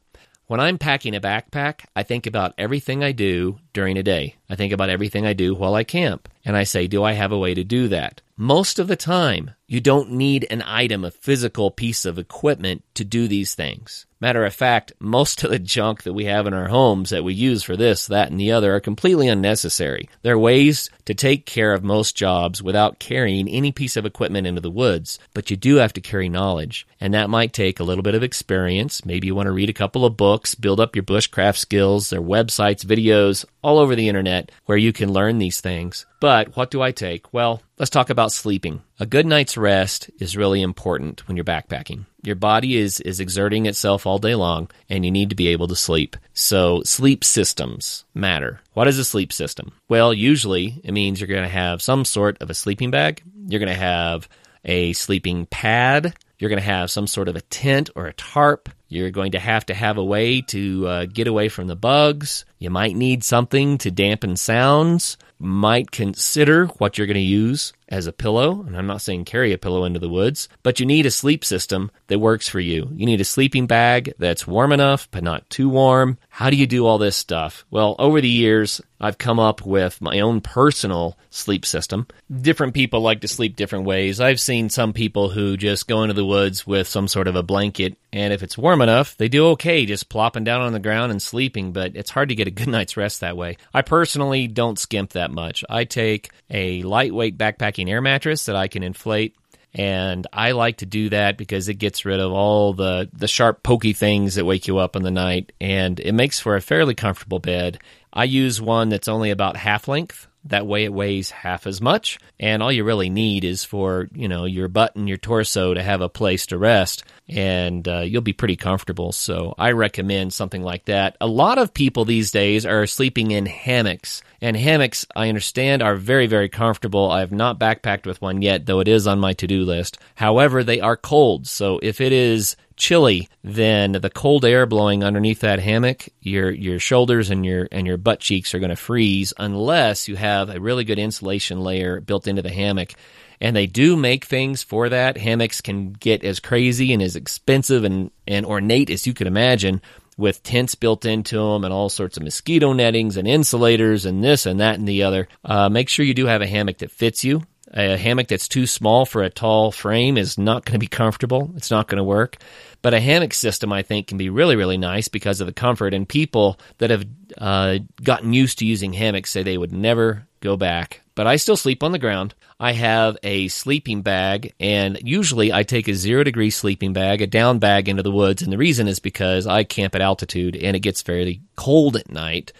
[0.48, 4.36] when I'm packing a backpack, I think about everything I do during a day.
[4.48, 6.28] I think about everything I do while I camp.
[6.44, 8.20] And I say, do I have a way to do that?
[8.36, 13.04] Most of the time, you don't need an item, a physical piece of equipment to
[13.04, 14.06] do these things.
[14.20, 17.32] Matter of fact, most of the junk that we have in our homes that we
[17.32, 20.08] use for this, that, and the other are completely unnecessary.
[20.22, 24.46] There are ways to take care of most jobs without carrying any piece of equipment
[24.46, 26.86] into the woods, but you do have to carry knowledge.
[27.00, 29.04] And that might take a little bit of experience.
[29.04, 32.10] Maybe you want to read a couple of books, build up your bushcraft skills.
[32.10, 36.04] There are websites, videos, all over the internet where you can learn these things.
[36.20, 37.32] But what do I take?
[37.32, 38.82] Well, let's talk about sleeping.
[39.00, 42.04] A good night's rest is really important when you're backpacking.
[42.22, 45.68] Your body is, is exerting itself all day long and you need to be able
[45.68, 46.16] to sleep.
[46.34, 48.60] So sleep systems matter.
[48.74, 49.72] What is a sleep system?
[49.88, 53.22] Well, usually it means you're going to have some sort of a sleeping bag.
[53.46, 54.28] You're going to have
[54.64, 56.14] a sleeping pad.
[56.38, 58.68] You're going to have some sort of a tent or a tarp.
[58.94, 62.44] You're going to have to have a way to uh, get away from the bugs.
[62.60, 65.16] You might need something to dampen sounds.
[65.40, 68.62] Might consider what you're going to use as a pillow.
[68.62, 71.44] And I'm not saying carry a pillow into the woods, but you need a sleep
[71.44, 72.88] system that works for you.
[72.92, 76.18] You need a sleeping bag that's warm enough, but not too warm.
[76.28, 77.64] How do you do all this stuff?
[77.70, 82.06] Well, over the years, I've come up with my own personal sleep system.
[82.34, 84.18] Different people like to sleep different ways.
[84.18, 87.42] I've seen some people who just go into the woods with some sort of a
[87.42, 91.12] blanket, and if it's warm enough, they do okay just plopping down on the ground
[91.12, 93.58] and sleeping, but it's hard to get a good night's rest that way.
[93.74, 95.64] I personally don't skimp that much.
[95.68, 97.36] I take a lightweight
[97.78, 99.36] air mattress that I can inflate
[99.74, 103.62] and I like to do that because it gets rid of all the the sharp
[103.62, 106.94] pokey things that wake you up in the night and it makes for a fairly
[106.94, 107.78] comfortable bed.
[108.12, 110.28] I use one that's only about half length.
[110.46, 114.28] That way it weighs half as much and all you really need is for, you
[114.28, 118.22] know, your butt and your torso to have a place to rest and uh, you'll
[118.22, 119.12] be pretty comfortable.
[119.12, 121.16] So I recommend something like that.
[121.20, 124.22] A lot of people these days are sleeping in hammocks.
[124.42, 127.10] And hammocks, I understand, are very, very comfortable.
[127.10, 129.96] I have not backpacked with one yet, though it is on my to do list.
[130.16, 131.46] However, they are cold.
[131.46, 136.78] So if it is chilly, then the cold air blowing underneath that hammock, your your
[136.78, 140.60] shoulders and your and your butt cheeks are going to freeze unless you have a
[140.60, 142.94] really good insulation layer built into the hammock
[143.40, 145.18] and they do make things for that.
[145.18, 149.82] Hammocks can get as crazy and as expensive and, and ornate as you could imagine
[150.16, 154.46] with tents built into them and all sorts of mosquito nettings and insulators and this
[154.46, 155.28] and that and the other.
[155.44, 157.42] Uh, make sure you do have a hammock that fits you.
[157.76, 161.52] A hammock that's too small for a tall frame is not going to be comfortable.
[161.56, 162.38] It's not going to work.
[162.82, 165.92] But a hammock system, I think, can be really, really nice because of the comfort.
[165.92, 167.04] And people that have
[167.36, 171.00] uh, gotten used to using hammocks say they would never go back.
[171.16, 172.34] But I still sleep on the ground.
[172.60, 177.26] I have a sleeping bag, and usually I take a zero degree sleeping bag, a
[177.26, 178.42] down bag into the woods.
[178.42, 182.10] And the reason is because I camp at altitude and it gets fairly cold at
[182.10, 182.52] night.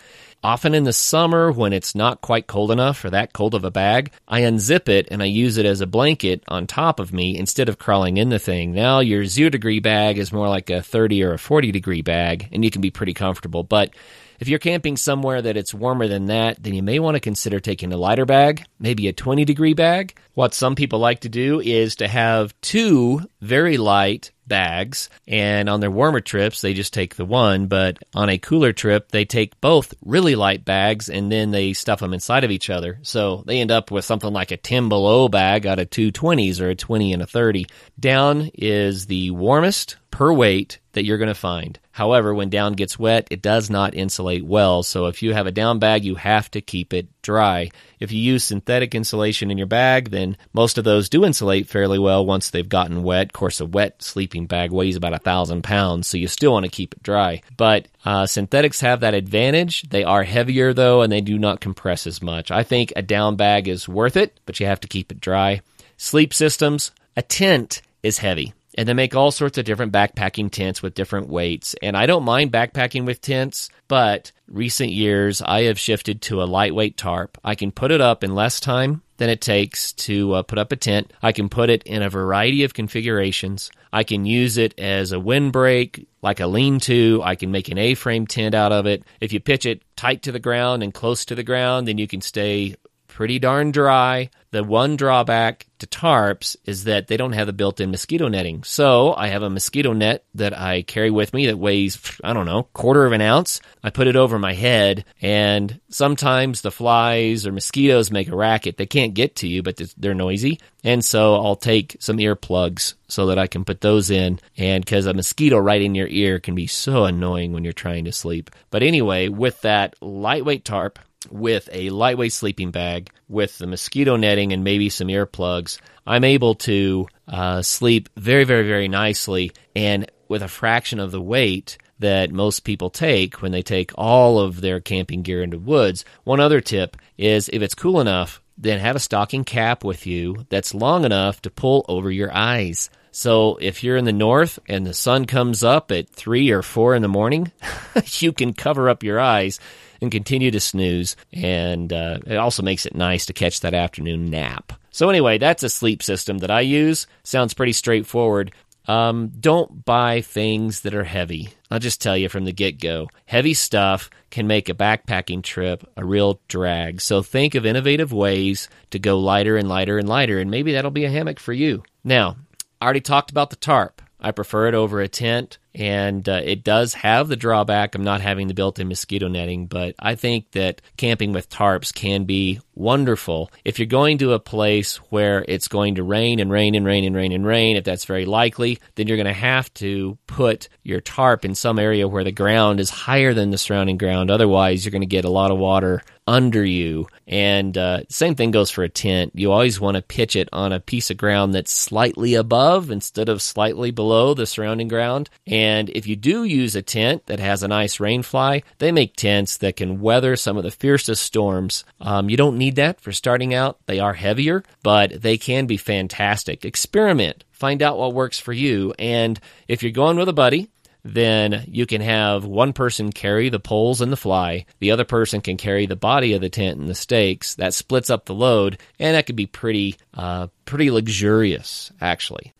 [0.44, 3.70] Often in the summer, when it's not quite cold enough for that cold of a
[3.70, 7.38] bag, I unzip it and I use it as a blanket on top of me
[7.38, 8.72] instead of crawling in the thing.
[8.72, 12.50] Now, your zero degree bag is more like a 30 or a 40 degree bag,
[12.52, 13.62] and you can be pretty comfortable.
[13.62, 13.94] But
[14.40, 17.60] if you're camping somewhere that it's warmer than that, then you may want to consider
[17.60, 20.18] taking a lighter bag, maybe a 20 degree bag.
[20.34, 25.80] What some people like to do is to have two very light bags, and on
[25.80, 29.60] their warmer trips, they just take the one, but on a cooler trip, they take
[29.60, 32.98] both really light bags and then they stuff them inside of each other.
[33.02, 36.60] So they end up with something like a 10 below bag out of two 20s
[36.60, 37.66] or a 20 and a 30.
[37.98, 41.78] Down is the warmest per weight that you're going to find.
[41.94, 44.82] However, when down gets wet, it does not insulate well.
[44.82, 47.70] So if you have a down bag, you have to keep it dry.
[48.00, 52.00] If you use synthetic insulation in your bag, then most of those do insulate fairly
[52.00, 53.26] well once they've gotten wet.
[53.26, 56.64] Of course, a wet sleeping bag weighs about a thousand pounds, so you still want
[56.64, 57.42] to keep it dry.
[57.56, 59.82] But uh, synthetics have that advantage.
[59.82, 62.50] They are heavier though, and they do not compress as much.
[62.50, 65.60] I think a down bag is worth it, but you have to keep it dry.
[65.96, 70.82] Sleep systems, a tent is heavy and they make all sorts of different backpacking tents
[70.82, 71.74] with different weights.
[71.82, 76.44] And I don't mind backpacking with tents, but recent years I have shifted to a
[76.44, 77.38] lightweight tarp.
[77.44, 80.72] I can put it up in less time than it takes to uh, put up
[80.72, 81.12] a tent.
[81.22, 83.70] I can put it in a variety of configurations.
[83.92, 87.20] I can use it as a windbreak, like a lean to.
[87.22, 89.04] I can make an A frame tent out of it.
[89.20, 92.08] If you pitch it tight to the ground and close to the ground, then you
[92.08, 92.74] can stay
[93.14, 94.28] pretty darn dry.
[94.50, 98.64] The one drawback to tarps is that they don't have the built in mosquito netting.
[98.64, 102.46] So I have a mosquito net that I carry with me that weighs, I don't
[102.46, 103.60] know, quarter of an ounce.
[103.84, 108.76] I put it over my head and sometimes the flies or mosquitoes make a racket.
[108.78, 110.58] They can't get to you, but they're noisy.
[110.82, 114.40] And so I'll take some earplugs so that I can put those in.
[114.56, 118.06] And because a mosquito right in your ear can be so annoying when you're trying
[118.06, 118.50] to sleep.
[118.70, 120.98] But anyway, with that lightweight tarp,
[121.30, 126.54] with a lightweight sleeping bag, with the mosquito netting, and maybe some earplugs, I'm able
[126.56, 132.32] to uh, sleep very, very, very nicely and with a fraction of the weight that
[132.32, 136.04] most people take when they take all of their camping gear into woods.
[136.24, 140.46] One other tip is if it's cool enough, then have a stocking cap with you
[140.48, 142.90] that's long enough to pull over your eyes.
[143.14, 146.96] So if you're in the north and the sun comes up at three or four
[146.96, 147.52] in the morning,
[148.18, 149.60] you can cover up your eyes
[150.02, 151.14] and continue to snooze.
[151.32, 154.72] And uh, it also makes it nice to catch that afternoon nap.
[154.90, 157.06] So anyway, that's a sleep system that I use.
[157.22, 158.50] Sounds pretty straightforward.
[158.88, 161.50] Um, don't buy things that are heavy.
[161.70, 165.88] I'll just tell you from the get go heavy stuff can make a backpacking trip
[165.96, 167.00] a real drag.
[167.00, 170.90] So think of innovative ways to go lighter and lighter and lighter, and maybe that'll
[170.90, 171.84] be a hammock for you.
[172.02, 172.36] Now,
[172.84, 174.02] I already talked about the tarp.
[174.20, 178.20] I prefer it over a tent, and uh, it does have the drawback of not
[178.20, 182.60] having the built in mosquito netting, but I think that camping with tarps can be
[182.74, 183.50] wonderful.
[183.64, 187.04] If you're going to a place where it's going to rain and rain and rain
[187.04, 190.68] and rain and rain, if that's very likely, then you're going to have to put
[190.82, 194.30] your tarp in some area where the ground is higher than the surrounding ground.
[194.30, 197.06] Otherwise, you're going to get a lot of water under you.
[197.26, 199.32] And uh, same thing goes for a tent.
[199.34, 203.28] You always want to pitch it on a piece of ground that's slightly above instead
[203.28, 205.28] of slightly below the surrounding ground.
[205.46, 209.16] And if you do use a tent that has a nice rain fly, they make
[209.16, 211.84] tents that can weather some of the fiercest storms.
[212.00, 213.78] Um, you don't need that for starting out.
[213.86, 216.64] They are heavier, but they can be fantastic.
[216.64, 217.44] Experiment.
[217.52, 218.94] Find out what works for you.
[218.98, 220.70] And if you're going with a buddy,
[221.04, 225.40] then you can have one person carry the poles and the fly, the other person
[225.40, 227.54] can carry the body of the tent and the stakes.
[227.56, 232.54] That splits up the load, and that could be pretty, uh, pretty luxurious, actually.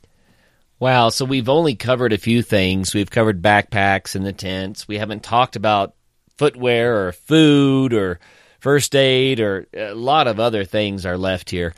[0.81, 2.95] Wow, so we've only covered a few things.
[2.95, 4.89] We've covered backpacks and the tents.
[4.89, 5.95] We haven't talked about
[6.37, 8.19] footwear or food or
[8.61, 11.75] first aid or a lot of other things are left here.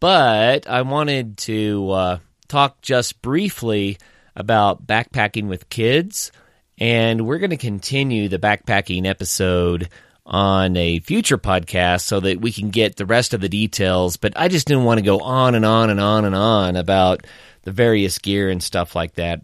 [0.00, 3.98] But I wanted to uh, talk just briefly
[4.36, 6.30] about backpacking with kids.
[6.78, 9.88] And we're going to continue the backpacking episode
[10.28, 14.16] on a future podcast so that we can get the rest of the details.
[14.16, 17.26] But I just didn't want to go on and on and on and on about
[17.62, 19.40] the various gear and stuff like that.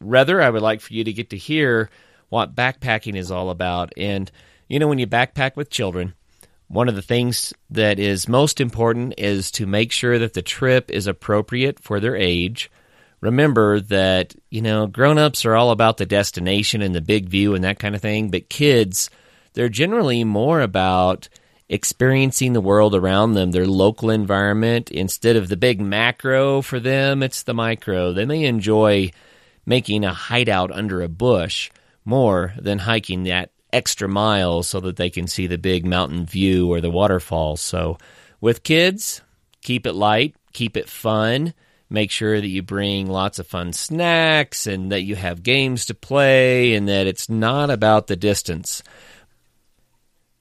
[0.00, 1.90] Rather, I would like for you to get to hear
[2.28, 3.92] what backpacking is all about.
[3.96, 4.30] And,
[4.68, 6.14] you know, when you backpack with children,
[6.68, 10.90] one of the things that is most important is to make sure that the trip
[10.90, 12.70] is appropriate for their age
[13.22, 17.64] remember that, you know, grown-ups are all about the destination and the big view and
[17.64, 19.08] that kind of thing, but kids,
[19.54, 21.28] they're generally more about
[21.68, 24.90] experiencing the world around them, their local environment.
[24.90, 28.12] Instead of the big macro for them, it's the micro.
[28.12, 29.10] They may enjoy
[29.64, 31.70] making a hideout under a bush
[32.04, 36.70] more than hiking that extra mile so that they can see the big mountain view
[36.70, 37.56] or the waterfall.
[37.56, 37.96] So,
[38.40, 39.22] with kids,
[39.62, 41.54] keep it light, keep it fun
[41.92, 45.94] make sure that you bring lots of fun snacks and that you have games to
[45.94, 48.82] play and that it's not about the distance.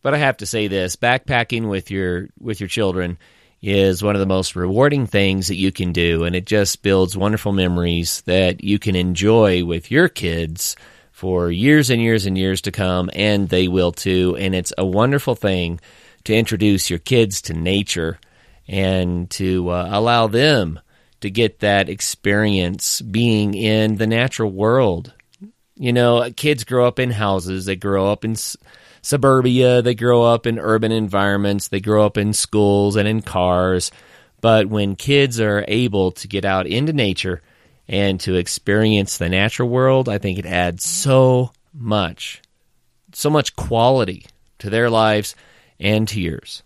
[0.02, 3.18] But I have to say this, backpacking with your with your children
[3.62, 6.24] is one of the most rewarding things that you can do.
[6.24, 10.76] And it just builds wonderful memories that you can enjoy with your kids
[11.12, 13.12] for years and years and years to come.
[13.14, 14.36] And they will too.
[14.40, 15.80] And it's a wonderful thing
[16.24, 18.20] to introduce your kids to nature
[18.68, 20.80] and to uh, allow them
[21.22, 25.14] to get that experience being in the natural world.
[25.76, 28.36] You know, kids grow up in houses, they grow up in
[29.02, 33.92] suburbia, they grow up in urban environments, they grow up in schools and in cars.
[34.42, 37.42] But when kids are able to get out into nature
[37.88, 42.42] and to experience the natural world, I think it adds so much,
[43.14, 44.26] so much quality
[44.60, 45.36] to their lives
[45.80, 46.64] and to yours.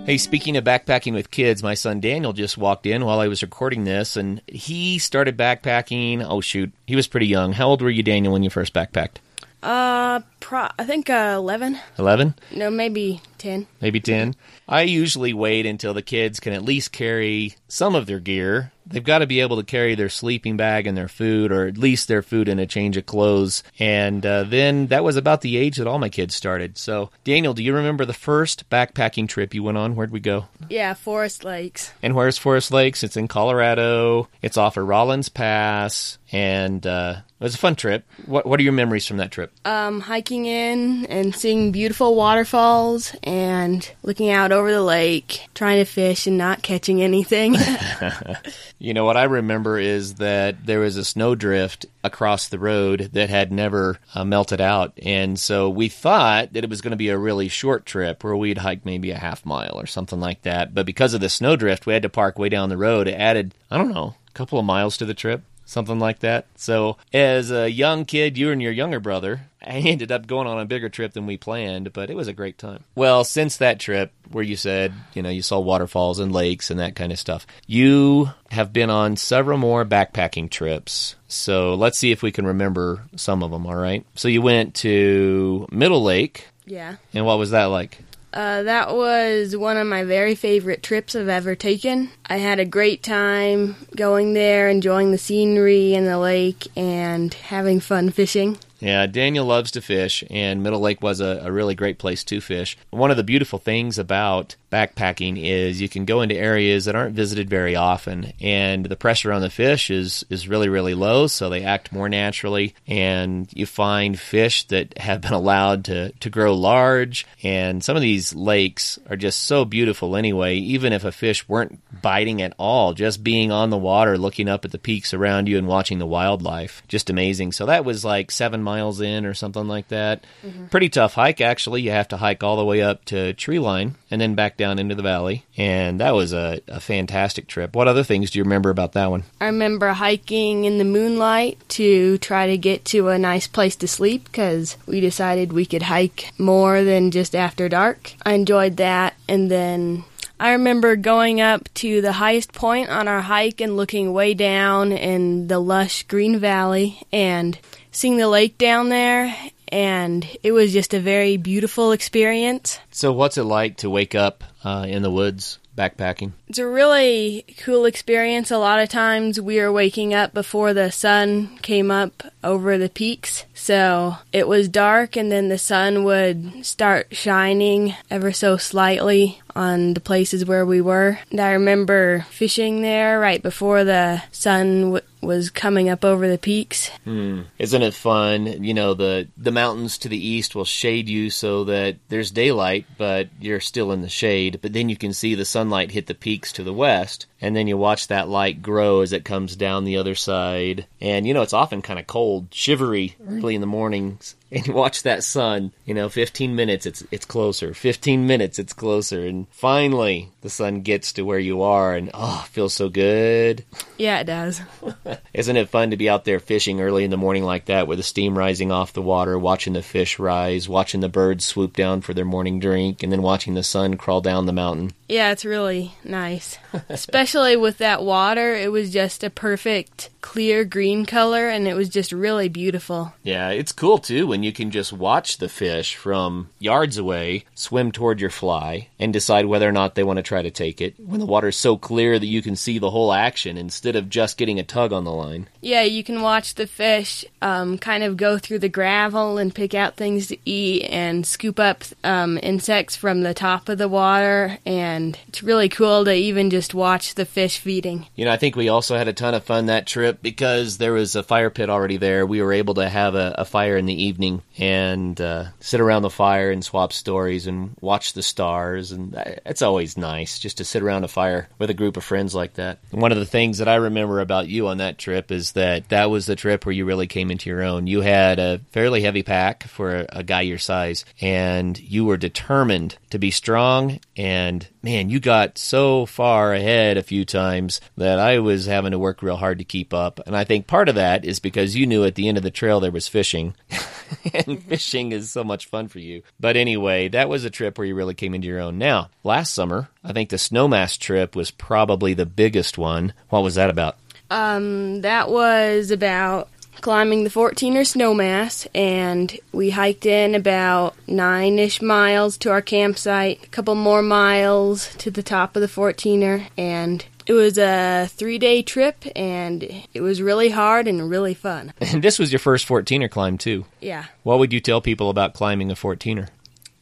[0.05, 3.41] Hey, speaking of backpacking with kids, my son Daniel just walked in while I was
[3.41, 6.23] recording this, and he started backpacking.
[6.23, 6.71] Oh, shoot.
[6.85, 7.53] He was pretty young.
[7.53, 9.15] How old were you, Daniel, when you first backpacked?
[9.63, 11.79] Uh, pro- I think uh, 11.
[11.97, 12.35] 11?
[12.55, 13.65] No, maybe 10.
[13.81, 14.35] Maybe 10?
[14.69, 18.71] I usually wait until the kids can at least carry some of their gear.
[18.87, 21.77] They've got to be able to carry their sleeping bag and their food, or at
[21.77, 23.63] least their food and a change of clothes.
[23.79, 26.77] And uh, then that was about the age that all my kids started.
[26.77, 29.95] So, Daniel, do you remember the first backpacking trip you went on?
[29.95, 30.45] Where'd we go?
[30.69, 31.91] Yeah, Forest Lakes.
[32.03, 33.03] And where's Forest Lakes?
[33.03, 34.27] It's in Colorado.
[34.41, 36.17] It's off of Rollins Pass.
[36.31, 38.03] And uh, It was a fun trip.
[38.25, 39.51] What What are your memories from that trip?
[39.63, 45.85] Um, hiking in and seeing beautiful waterfalls and looking out over the lake, trying to
[45.85, 47.55] fish and not catching anything.
[48.85, 53.31] You know, what I remember is that there was a snowdrift across the road that
[53.31, 54.93] had never uh, melted out.
[55.01, 58.35] And so we thought that it was going to be a really short trip where
[58.35, 60.75] we'd hike maybe a half mile or something like that.
[60.75, 63.07] But because of the snowdrift, we had to park way down the road.
[63.07, 65.41] It added, I don't know, a couple of miles to the trip.
[65.65, 66.45] Something like that.
[66.55, 70.59] So, as a young kid, you and your younger brother, I ended up going on
[70.59, 72.83] a bigger trip than we planned, but it was a great time.
[72.93, 76.79] Well, since that trip, where you said, you know, you saw waterfalls and lakes and
[76.79, 81.15] that kind of stuff, you have been on several more backpacking trips.
[81.27, 84.05] So let's see if we can remember some of them, all right?
[84.13, 86.97] So you went to Middle Lake, yeah.
[87.13, 87.97] and what was that like?
[88.35, 92.11] Uh, that was one of my very favorite trips I've ever taken.
[92.25, 97.79] I had a great time going there, enjoying the scenery and the lake, and having
[97.79, 98.57] fun fishing.
[98.79, 102.41] Yeah, Daniel loves to fish, and Middle Lake was a, a, really great place to
[102.41, 102.77] fish.
[102.89, 107.15] One of the beautiful things about backpacking is you can go into areas that aren't
[107.15, 111.49] visited very often, and the pressure on the fish is, is really, really low, so
[111.49, 116.53] they act more naturally, and you find fish that have been allowed to, to grow
[116.53, 121.47] large, and some of these lakes are just so beautiful anyway, even if a fish
[121.47, 125.47] weren't biting at all, just being on the water, looking up at the peaks around
[125.47, 127.53] you and watching the wildlife, just amazing.
[127.53, 130.25] So that was like seven miles in or something like that.
[130.45, 130.65] Mm-hmm.
[130.65, 131.83] Pretty tough hike, actually.
[131.83, 134.77] You have to hike all the way up to tree line and then back down
[134.77, 135.45] into the valley.
[135.55, 137.75] And that was a, a fantastic trip.
[137.75, 139.23] What other things do you remember about that one?
[139.39, 143.87] I remember hiking in the moonlight to try to get to a nice place to
[143.87, 148.13] sleep because we decided we could hike more than just after dark.
[148.25, 149.13] I enjoyed that.
[149.29, 150.03] And then
[150.39, 154.91] I remember going up to the highest point on our hike and looking way down
[154.91, 157.57] in the lush green valley and
[157.95, 159.35] seeing the lake down there
[159.69, 162.77] and it was just a very beautiful experience.
[162.91, 166.33] So what's it like to wake up uh, in the woods backpacking?
[166.55, 168.49] It's a really cool experience.
[168.49, 172.87] A lot of times we are waking up before the sun came up over the
[172.87, 173.43] peaks.
[173.53, 179.93] So it was dark and then the sun would start shining ever so slightly on
[179.93, 181.19] the places where we were.
[181.31, 186.37] And I remember fishing there right before the sun w- was coming up over the
[186.37, 186.89] peaks.
[187.05, 187.43] Hmm.
[187.57, 188.63] Isn't it fun?
[188.63, 192.85] You know, the the mountains to the east will shade you so that there's daylight,
[192.97, 194.59] but you're still in the shade.
[194.61, 197.67] But then you can see the sunlight hit the peaks to the west, and then
[197.67, 200.85] you watch that light grow as it comes down the other side.
[201.01, 204.73] And you know, it's often kind of cold, shivery early in the mornings and you
[204.73, 207.73] watch that sun, you know, 15 minutes it's it's closer.
[207.73, 212.45] 15 minutes it's closer and finally the sun gets to where you are and oh,
[212.51, 213.63] feels so good.
[213.97, 214.59] Yeah, it does.
[215.33, 217.97] Isn't it fun to be out there fishing early in the morning like that with
[217.97, 222.01] the steam rising off the water, watching the fish rise, watching the birds swoop down
[222.01, 224.91] for their morning drink and then watching the sun crawl down the mountain?
[225.07, 226.57] Yeah, it's really nice.
[226.89, 231.87] Especially with that water, it was just a perfect clear green color and it was
[231.87, 233.13] just really beautiful.
[233.23, 237.89] Yeah, it's cool too when you can just watch the fish from yards away swim
[237.89, 240.93] toward your fly and decide whether or not they want to try to take it.
[240.99, 244.37] When the water's so clear that you can see the whole action instead of just
[244.37, 245.47] getting a tug on the line.
[245.61, 249.73] Yeah, you can watch the fish um, kind of go through the gravel and pick
[249.73, 254.57] out things to eat and scoop up um, insects from the top of the water
[254.65, 258.07] and and it's really cool to even just watch the fish feeding.
[258.15, 260.93] You know, I think we also had a ton of fun that trip because there
[260.93, 262.25] was a fire pit already there.
[262.25, 264.24] We were able to have a, a fire in the evening
[264.57, 269.15] and uh, sit around the fire and swap stories and watch the stars, and
[269.45, 272.55] it's always nice just to sit around a fire with a group of friends like
[272.55, 272.79] that.
[272.91, 276.09] One of the things that I remember about you on that trip is that that
[276.09, 277.87] was the trip where you really came into your own.
[277.87, 282.17] You had a fairly heavy pack for a, a guy your size, and you were
[282.17, 288.19] determined to be strong and man, you got so far ahead a few times that
[288.19, 290.19] I was having to work real hard to keep up.
[290.25, 292.51] And I think part of that is because you knew at the end of the
[292.51, 293.55] trail there was fishing.
[294.33, 296.23] and fishing is so much fun for you.
[296.39, 298.77] But anyway, that was a trip where you really came into your own.
[298.77, 303.13] Now, last summer, I think the Snowmass trip was probably the biggest one.
[303.29, 303.97] What was that about?
[304.29, 306.49] Um, that was about
[306.81, 313.43] climbing the 14er snowmass and we hiked in about nine ish miles to our campsite,
[313.43, 318.37] a couple more miles to the top of the 14er, and it was a three
[318.37, 319.63] day trip and
[319.93, 321.73] it was really hard and really fun.
[321.95, 323.65] And this was your first 14er climb, too.
[323.79, 324.05] Yeah.
[324.23, 326.27] What would you tell people about climbing a 14er?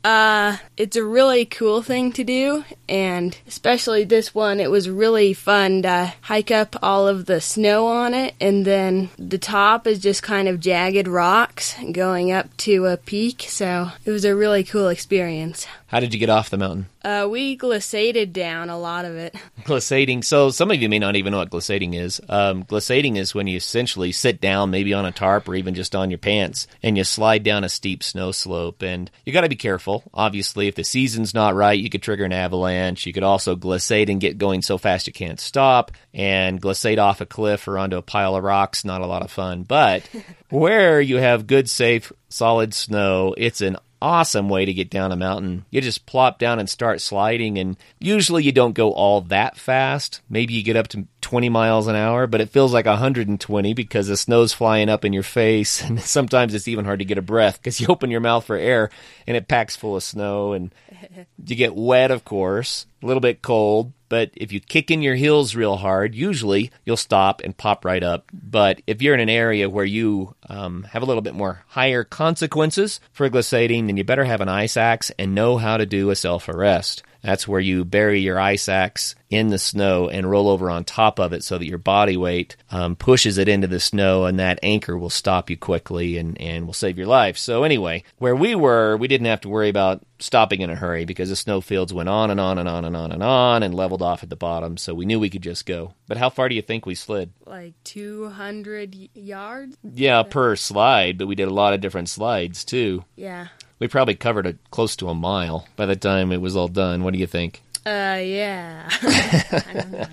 [0.03, 5.33] Uh, it's a really cool thing to do, and especially this one, it was really
[5.33, 9.99] fun to hike up all of the snow on it, and then the top is
[9.99, 14.65] just kind of jagged rocks going up to a peak, so it was a really
[14.65, 15.67] cool experience.
[15.93, 16.87] How did you get off the mountain?
[17.03, 19.35] Uh, we glissaded down a lot of it.
[19.63, 20.23] Glissading.
[20.23, 22.19] So some of you may not even know what glissading is.
[22.27, 25.95] Um, glissading is when you essentially sit down, maybe on a tarp or even just
[25.95, 28.81] on your pants, and you slide down a steep snow slope.
[28.81, 30.01] And you got to be careful.
[30.15, 33.05] Obviously, if the season's not right, you could trigger an avalanche.
[33.05, 35.91] You could also glissade and get going so fast you can't stop.
[36.11, 39.29] And glissade off a cliff or onto a pile of rocks, not a lot of
[39.29, 39.61] fun.
[39.61, 40.09] But
[40.49, 45.15] where you have good, safe, solid snow, it's an awesome way to get down a
[45.15, 45.65] mountain.
[45.71, 50.19] You just plop down and start sliding, and usually you don't go all that fast.
[50.29, 54.07] Maybe you get up to 20 miles an hour, but it feels like 120 because
[54.07, 57.23] the snow's flying up in your face, and sometimes it's even hard to get a
[57.23, 58.89] breath because you open your mouth for air
[59.25, 60.75] and it packs full of snow, and
[61.45, 63.93] you get wet, of course, a little bit cold.
[64.13, 68.03] But if you kick in your heels real hard, usually you'll stop and pop right
[68.03, 68.29] up.
[68.31, 72.03] But if you're in an area where you um, have a little bit more higher
[72.03, 76.11] consequences for glissading, then you better have an ice axe and know how to do
[76.11, 77.01] a self arrest.
[77.23, 81.19] That's where you bury your ice axe in the snow and roll over on top
[81.19, 84.59] of it so that your body weight um, pushes it into the snow and that
[84.61, 87.37] anchor will stop you quickly and, and will save your life.
[87.37, 91.05] So, anyway, where we were, we didn't have to worry about stopping in a hurry
[91.05, 93.73] because the snow fields went on and on and on and on and on and
[93.73, 94.75] leveled off at the bottom.
[94.77, 95.93] So, we knew we could just go.
[96.07, 97.31] But how far do you think we slid?
[97.45, 99.77] Like 200 yards?
[99.83, 103.05] Yeah, per slide, but we did a lot of different slides too.
[103.15, 103.47] Yeah.
[103.79, 107.03] We probably covered a, close to a mile by the time it was all done.
[107.03, 107.61] What do you think?
[107.85, 108.89] Uh, yeah.
[109.01, 110.07] I don't know.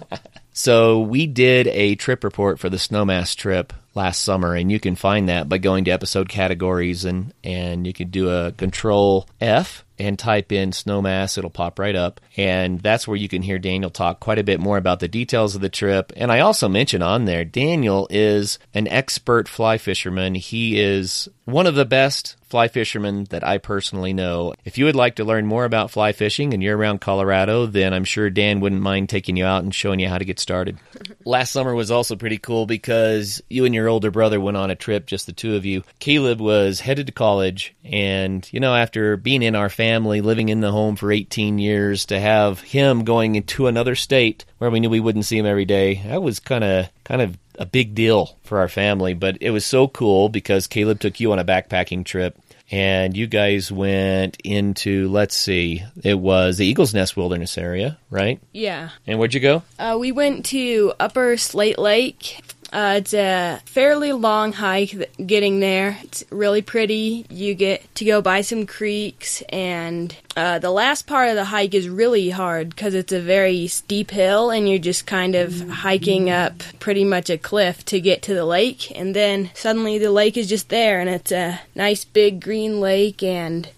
[0.53, 4.97] So we did a trip report for the Snowmass trip last summer, and you can
[4.97, 9.85] find that by going to episode categories and and you can do a Control F
[9.99, 11.39] and type in Snowmass.
[11.39, 14.61] It'll pop right up, and that's where you can hear Daniel talk quite a bit
[14.61, 16.13] more about the details of the trip.
[16.17, 20.35] And I also mention on there, Daniel is an expert fly fisherman.
[20.35, 24.55] He is one of the best fly fishermen that I personally know.
[24.65, 27.95] If you would like to learn more about fly fishing and you're around Colorado, then
[27.95, 30.79] I'm sure Dan wouldn't mind taking you out and showing you how to get started.
[31.25, 34.75] Last summer was also pretty cool because you and your older brother went on a
[34.75, 35.85] trip, just the two of you.
[36.01, 40.61] Caleb was headed to college, and you know, after being in our family, living in
[40.61, 44.91] the home for 18 years, to have him going into another state where we knew
[44.91, 48.37] we wouldn't see him every day, that was kind of kind of a big deal
[48.43, 49.15] for our family.
[49.15, 52.37] But it was so cool because Caleb took you on a backpacking trip.
[52.73, 58.41] And you guys went into, let's see, it was the Eagles Nest Wilderness area, right?
[58.53, 58.91] Yeah.
[59.09, 59.65] And where'd you go?
[59.77, 62.41] Uh, we went to Upper Slate Lake.
[62.73, 65.99] Uh, it's a fairly long hike getting there.
[66.05, 67.27] It's really pretty.
[67.29, 71.75] You get to go by some creeks, and uh, the last part of the hike
[71.75, 76.31] is really hard because it's a very steep hill, and you're just kind of hiking
[76.31, 78.97] up pretty much a cliff to get to the lake.
[78.97, 83.23] And then suddenly the lake is just there, and it's a nice big green lake,
[83.23, 83.69] and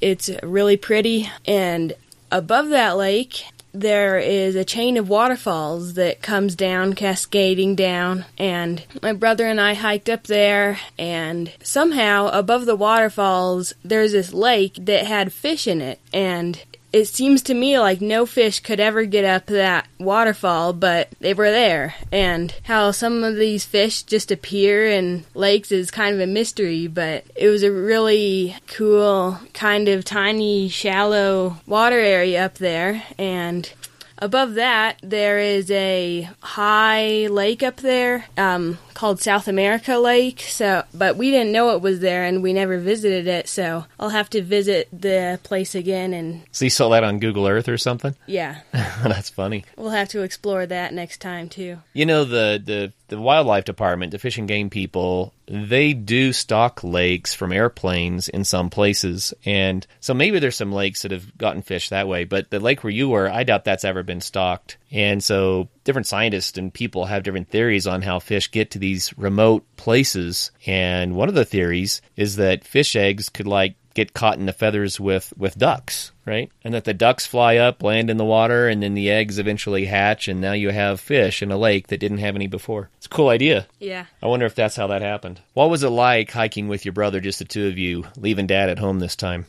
[0.00, 1.30] it's really pretty.
[1.46, 1.92] And
[2.32, 3.44] above that lake
[3.74, 9.60] there is a chain of waterfalls that comes down, cascading down, and my brother and
[9.60, 15.66] I hiked up there, and somehow above the waterfalls, there's this lake that had fish
[15.66, 16.62] in it, and
[16.94, 21.34] it seems to me like no fish could ever get up that waterfall, but they
[21.34, 21.96] were there.
[22.12, 26.86] And how some of these fish just appear in lakes is kind of a mystery,
[26.86, 33.02] but it was a really cool, kind of tiny, shallow water area up there.
[33.18, 33.72] And
[34.18, 40.40] above that, there is a high lake up there um, called South America Lake.
[40.40, 43.48] So, but we didn't know it was there, and we never visited it.
[43.48, 47.46] So I'll have to visit the place again, and So you saw that on Google
[47.46, 48.14] Earth or something?
[48.26, 49.64] yeah, That's funny.
[49.76, 51.78] we'll have to explore that next time too.
[51.92, 56.82] You know the the the wildlife department, the fish and game people, they do stock
[56.82, 61.60] lakes from airplanes in some places, and so maybe there's some lakes that have gotten
[61.62, 62.24] fish that way.
[62.24, 64.78] But the lake where you were, I doubt that's ever been stocked.
[64.94, 69.12] And so different scientists and people have different theories on how fish get to these
[69.18, 70.52] remote places.
[70.66, 74.52] And one of the theories is that fish eggs could like get caught in the
[74.52, 76.50] feathers with with ducks, right?
[76.62, 79.86] And that the ducks fly up, land in the water, and then the eggs eventually
[79.86, 82.90] hatch, and now you have fish in a lake that didn't have any before.
[82.98, 83.66] It's a cool idea.
[83.78, 84.06] Yeah.
[84.22, 85.40] I wonder if that's how that happened.
[85.54, 88.68] What was it like hiking with your brother, just the two of you, leaving dad
[88.68, 89.46] at home this time?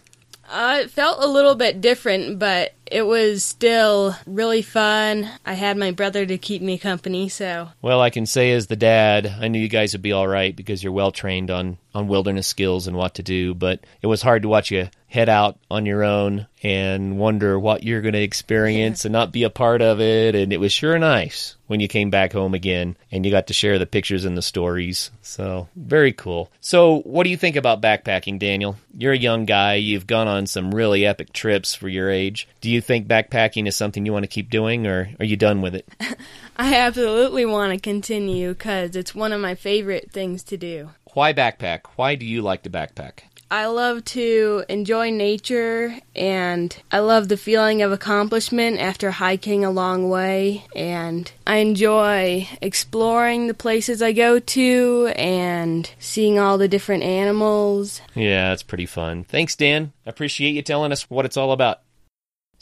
[0.48, 5.30] Uh, it felt a little bit different, but it was still really fun.
[5.46, 8.76] I had my brother to keep me company, so Well, I can say as the
[8.76, 12.10] dad, I knew you guys would be all right because you're well trained on on
[12.10, 15.58] wilderness skills and what to do, but it was hard to watch you head out
[15.72, 19.82] on your own and wonder what you're going to experience and not be a part
[19.82, 23.32] of it and it was sure nice when you came back home again and you
[23.32, 25.10] got to share the pictures and the stories.
[25.22, 26.52] So, very cool.
[26.60, 28.76] So, what do you think about backpacking, Daniel?
[28.98, 32.48] You're a young guy, you've gone on some really epic trips for your age.
[32.60, 35.62] Do you think backpacking is something you want to keep doing or are you done
[35.62, 35.88] with it?
[36.58, 40.90] I absolutely want to continue because it's one of my favorite things to do.
[41.14, 41.82] Why backpack?
[41.96, 43.20] Why do you like to backpack?
[43.52, 49.70] I love to enjoy nature and I love the feeling of accomplishment after hiking a
[49.70, 50.66] long way.
[50.76, 58.02] And I enjoy exploring the places I go to and seeing all the different animals.
[58.16, 59.24] Yeah, it's pretty fun.
[59.24, 59.94] Thanks, Dan.
[60.06, 61.82] I appreciate you telling us what it's all about.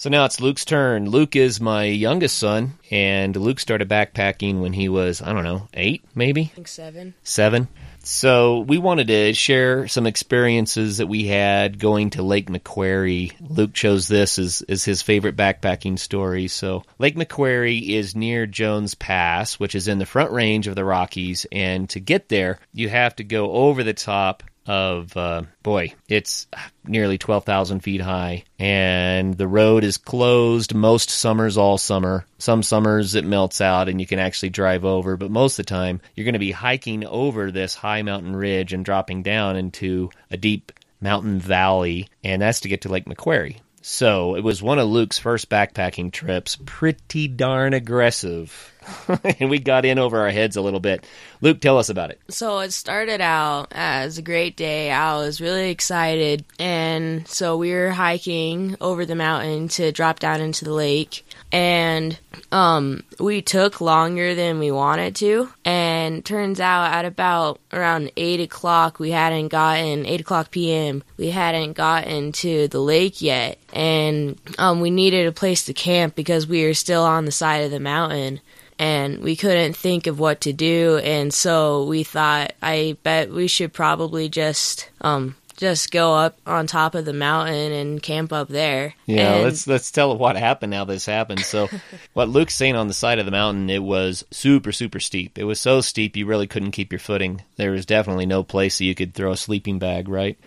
[0.03, 1.09] So now it's Luke's turn.
[1.09, 5.69] Luke is my youngest son, and Luke started backpacking when he was, I don't know,
[5.73, 6.41] eight, maybe?
[6.41, 7.13] I think seven.
[7.23, 7.69] Seven.
[7.99, 13.31] So we wanted to share some experiences that we had going to Lake McQueary.
[13.39, 16.49] Luke chose this as, as his favorite backpacking story.
[16.49, 20.83] So Lake McQueary is near Jones Pass, which is in the front range of the
[20.83, 21.45] Rockies.
[21.49, 26.47] And to get there, you have to go over the top of uh, boy, it's
[26.85, 32.25] nearly twelve thousand feet high, and the road is closed most summers, all summer.
[32.37, 35.69] Some summers it melts out and you can actually drive over, but most of the
[35.69, 40.09] time you're going to be hiking over this high mountain ridge and dropping down into
[40.31, 43.57] a deep mountain valley, and that's to get to Lake McQueary.
[43.81, 48.72] So it was one of Luke's first backpacking trips, pretty darn aggressive.
[49.39, 51.05] and we got in over our heads a little bit.
[51.41, 52.21] Luke, tell us about it.
[52.29, 54.91] So it started out as a great day.
[54.91, 56.45] I was really excited.
[56.57, 61.25] And so we were hiking over the mountain to drop down into the lake.
[61.51, 62.17] And
[62.51, 65.49] um, we took longer than we wanted to.
[65.65, 71.29] And turns out at about around 8 o'clock, we hadn't gotten, 8 o'clock p.m., we
[71.29, 73.59] hadn't gotten to the lake yet.
[73.73, 77.65] And um, we needed a place to camp because we were still on the side
[77.65, 78.39] of the mountain
[78.79, 83.47] and we couldn't think of what to do and so we thought i bet we
[83.47, 88.47] should probably just um just go up on top of the mountain and camp up
[88.47, 90.73] there Yeah, And- let's let's tell what happened.
[90.73, 91.41] How this happened.
[91.41, 91.69] So,
[92.13, 95.37] what Luke's saying on the side of the mountain, it was super super steep.
[95.37, 97.43] It was so steep you really couldn't keep your footing.
[97.57, 100.39] There was definitely no place that you could throw a sleeping bag, right?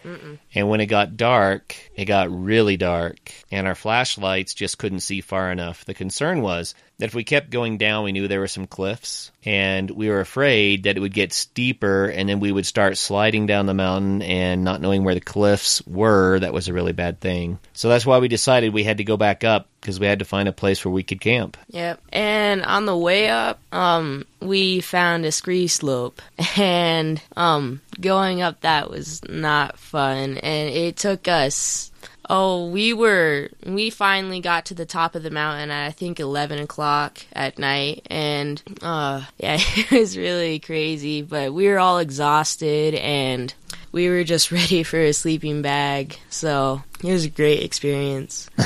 [0.53, 5.21] And when it got dark, it got really dark, and our flashlights just couldn't see
[5.21, 5.85] far enough.
[5.85, 9.31] The concern was that if we kept going down, we knew there were some cliffs,
[9.45, 13.47] and we were afraid that it would get steeper, and then we would start sliding
[13.47, 16.39] down the mountain and not knowing where the cliffs were.
[16.39, 17.59] That was a really bad thing.
[17.75, 20.25] So that's why we decided we had to go back up because we had to
[20.25, 21.57] find a place where we could camp.
[21.69, 22.01] Yep.
[22.13, 26.23] And on the way up, um, we found a ski slope,
[26.57, 31.93] and um, going up that was not fun, and it took us.
[32.29, 36.19] Oh, we were we finally got to the top of the mountain at I think
[36.21, 41.23] eleven o'clock at night, and uh, yeah, it was really crazy.
[41.23, 43.55] But we were all exhausted, and
[43.93, 46.19] we were just ready for a sleeping bag.
[46.29, 48.49] So it was a great experience.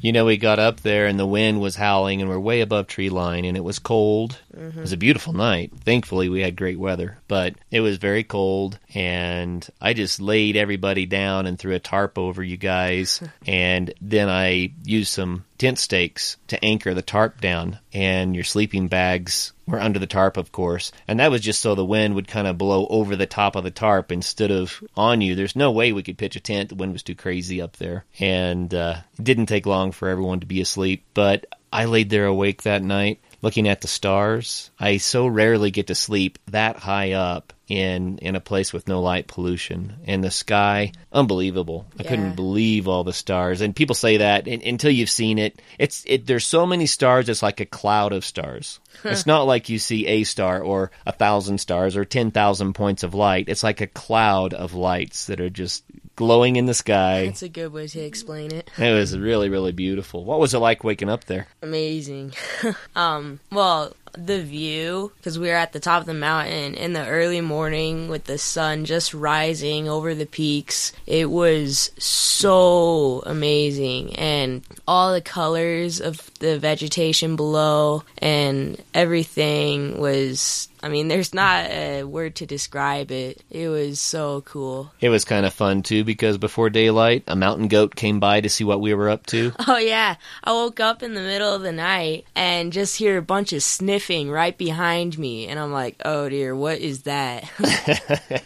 [0.00, 2.86] You know, we got up there and the wind was howling and we're way above
[2.86, 4.38] tree line and it was cold.
[4.58, 5.72] It was a beautiful night.
[5.84, 11.06] Thankfully, we had great weather, but it was very cold and I just laid everybody
[11.06, 13.22] down and threw a tarp over you guys.
[13.46, 18.88] and then I used some tent stakes to anchor the tarp down and your sleeping
[18.88, 20.92] bags were under the tarp, of course.
[21.06, 23.64] And that was just so the wind would kind of blow over the top of
[23.64, 25.34] the tarp instead of on you.
[25.34, 26.70] There's no way we could pitch a tent.
[26.70, 28.04] The wind was too crazy up there.
[28.18, 31.04] And uh, it didn't take long for everyone to be asleep.
[31.14, 34.70] But I laid there awake that night looking at the stars.
[34.78, 39.00] I so rarely get to sleep that high up in in a place with no
[39.00, 39.94] light pollution.
[40.06, 41.86] And the sky unbelievable.
[41.98, 42.08] I Yeah.
[42.10, 43.60] couldn't believe all the stars.
[43.60, 45.60] And people say that and, until you've seen it.
[45.78, 48.80] It's it there's so many stars it's like a cloud of stars.
[49.04, 53.02] It's not like you see a star or a thousand stars or ten thousand points
[53.02, 53.48] of light.
[53.48, 55.84] It's like a cloud of lights that are just
[56.16, 57.26] glowing in the sky.
[57.26, 58.68] That's a good way to explain it.
[58.76, 60.24] it was really really beautiful.
[60.24, 61.46] What was it like waking up there?
[61.62, 62.32] Amazing.
[62.96, 67.06] um, well, the view because we were at the top of the mountain in the
[67.06, 70.92] early morning with the sun just rising over the peaks.
[71.06, 80.68] It was so amazing, and all the colors of the vegetation below and everything was
[80.82, 83.42] I mean, there's not a word to describe it.
[83.50, 84.92] It was so cool.
[85.00, 88.48] It was kind of fun too because before daylight, a mountain goat came by to
[88.48, 89.52] see what we were up to.
[89.70, 93.22] Oh yeah, I woke up in the middle of the night and just hear a
[93.22, 97.50] bunch of sniffing right behind me, and I'm like, oh dear, what is that?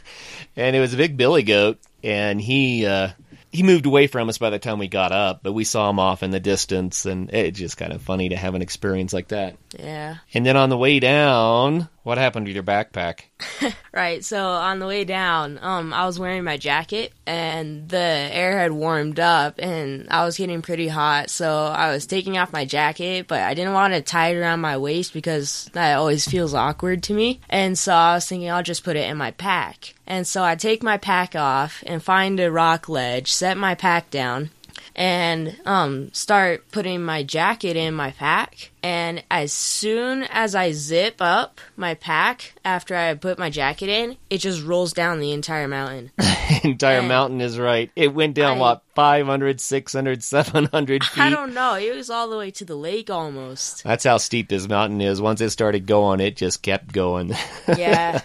[0.57, 3.11] and it was a big billy goat, and he uh,
[3.53, 5.99] he moved away from us by the time we got up, but we saw him
[5.99, 9.29] off in the distance, and it's just kind of funny to have an experience like
[9.29, 9.57] that.
[9.79, 10.17] yeah.
[10.33, 13.23] And then on the way down, what happened to your backpack?
[13.95, 18.59] Right, so on the way down, um, I was wearing my jacket and the air
[18.59, 22.65] had warmed up and I was getting pretty hot, so I was taking off my
[22.65, 26.55] jacket, but I didn't want to tie it around my waist because that always feels
[26.55, 27.41] awkward to me.
[27.51, 29.95] And so I was thinking I'll just put it in my pack.
[30.07, 34.09] And so I take my pack off and find a rock ledge, set my pack
[34.09, 34.51] down,
[34.95, 41.17] and um start putting my jacket in my pack and as soon as I zip
[41.21, 45.69] up my pack after I put my jacket in, it just rolls down the entire
[45.69, 46.11] mountain.
[46.65, 47.91] entire And- mountain is right.
[47.95, 51.23] It went down, I- what, 500, 600, 700 feet?
[51.23, 53.85] I don't know, it was all the way to the lake almost.
[53.85, 55.21] That's how steep this mountain is.
[55.21, 57.35] Once it started going, it just kept going.
[57.69, 58.21] Yeah.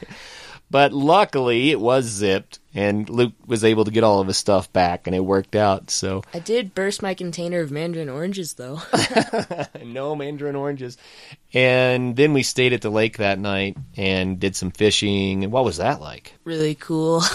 [0.72, 4.72] but luckily, it was zipped, and Luke was able to get all of his stuff
[4.74, 5.89] back, and it worked out.
[5.89, 8.82] So, I did burst my container of mandarin oranges though.
[9.84, 10.97] no mandarin oranges.
[11.53, 15.43] And then we stayed at the lake that night and did some fishing.
[15.45, 16.34] And what was that like?
[16.43, 17.22] really cool.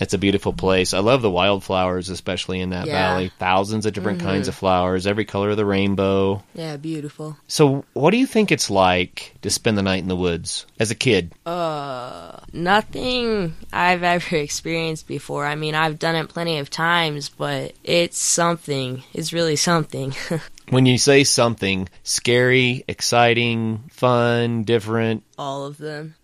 [0.00, 0.94] It's a beautiful place.
[0.94, 2.92] I love the wildflowers, especially in that Yeah.
[3.10, 3.32] valley.
[3.38, 6.42] Thousands of different kinds of flowers, every color of the rainbow.
[6.54, 7.36] yeah, beautiful.
[7.48, 10.90] So, what do you think it's like to spend the night in the woods as
[10.90, 11.32] a kid?
[11.44, 14.67] Uh, nothing I've ever experienced
[15.06, 15.46] before.
[15.46, 19.02] I mean, I've done it plenty of times, but it's something.
[19.14, 20.14] It's really something.
[20.70, 26.14] When you say something scary, exciting, fun, different, all of them.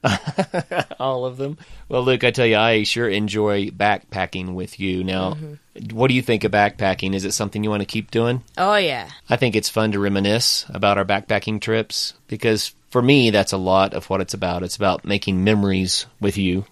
[1.00, 1.56] all of them.
[1.88, 5.02] Well, Luke, I tell you, I sure enjoy backpacking with you.
[5.02, 5.96] Now, mm-hmm.
[5.96, 7.14] what do you think of backpacking?
[7.14, 8.42] Is it something you want to keep doing?
[8.58, 9.08] Oh yeah.
[9.30, 13.56] I think it's fun to reminisce about our backpacking trips because for me, that's a
[13.56, 14.62] lot of what it's about.
[14.62, 16.64] It's about making memories with you.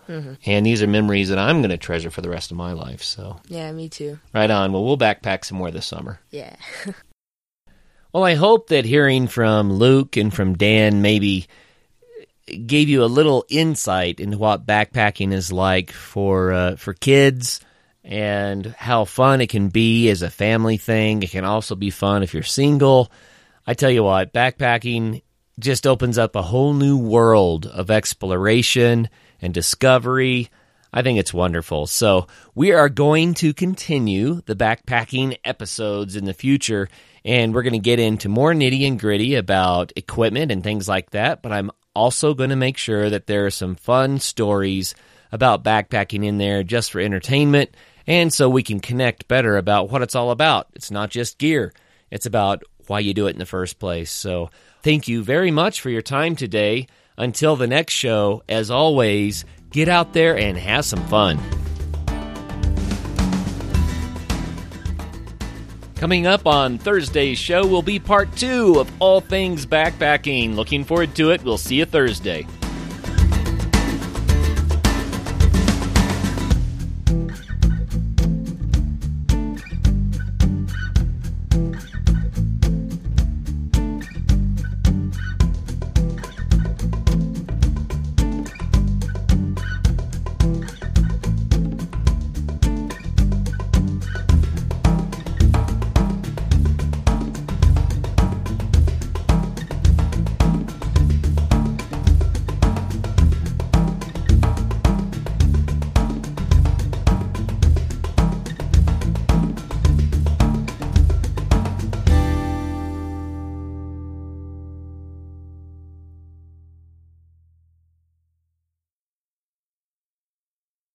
[0.47, 3.03] And these are memories that I'm going to treasure for the rest of my life.
[3.03, 4.20] So, Yeah, me too.
[4.33, 4.73] right on.
[4.73, 6.20] Well, we'll backpack some more this summer.
[6.31, 6.55] Yeah.
[8.12, 11.47] Well, I hope that hearing from Luke and from Dan maybe
[12.47, 17.61] gave you a little insight into what backpacking is like for uh, for kids
[18.05, 21.23] and how fun it can be as a family thing.
[21.23, 23.11] It can also be fun if you're single.
[23.66, 25.23] I tell you what, backpacking
[25.59, 29.09] just opens up a whole new world of exploration
[29.41, 30.51] and discovery.
[30.93, 31.87] I think it's wonderful.
[31.87, 36.89] So, we are going to continue the backpacking episodes in the future,
[37.25, 41.11] and we're going to get into more nitty and gritty about equipment and things like
[41.11, 41.43] that.
[41.43, 44.95] But I'm also going to make sure that there are some fun stories
[45.31, 47.75] about backpacking in there just for entertainment
[48.07, 50.69] and so we can connect better about what it's all about.
[50.75, 51.73] It's not just gear,
[52.11, 54.11] it's about why you do it in the first place.
[54.11, 54.51] So,
[54.83, 56.87] thank you very much for your time today.
[57.16, 61.39] Until the next show, as always, get out there and have some fun.
[65.97, 70.57] Coming up on Thursday's show will be part two of All Things Backpacking.
[70.57, 71.45] Looking forward to it.
[71.45, 72.45] We'll see you Thursday.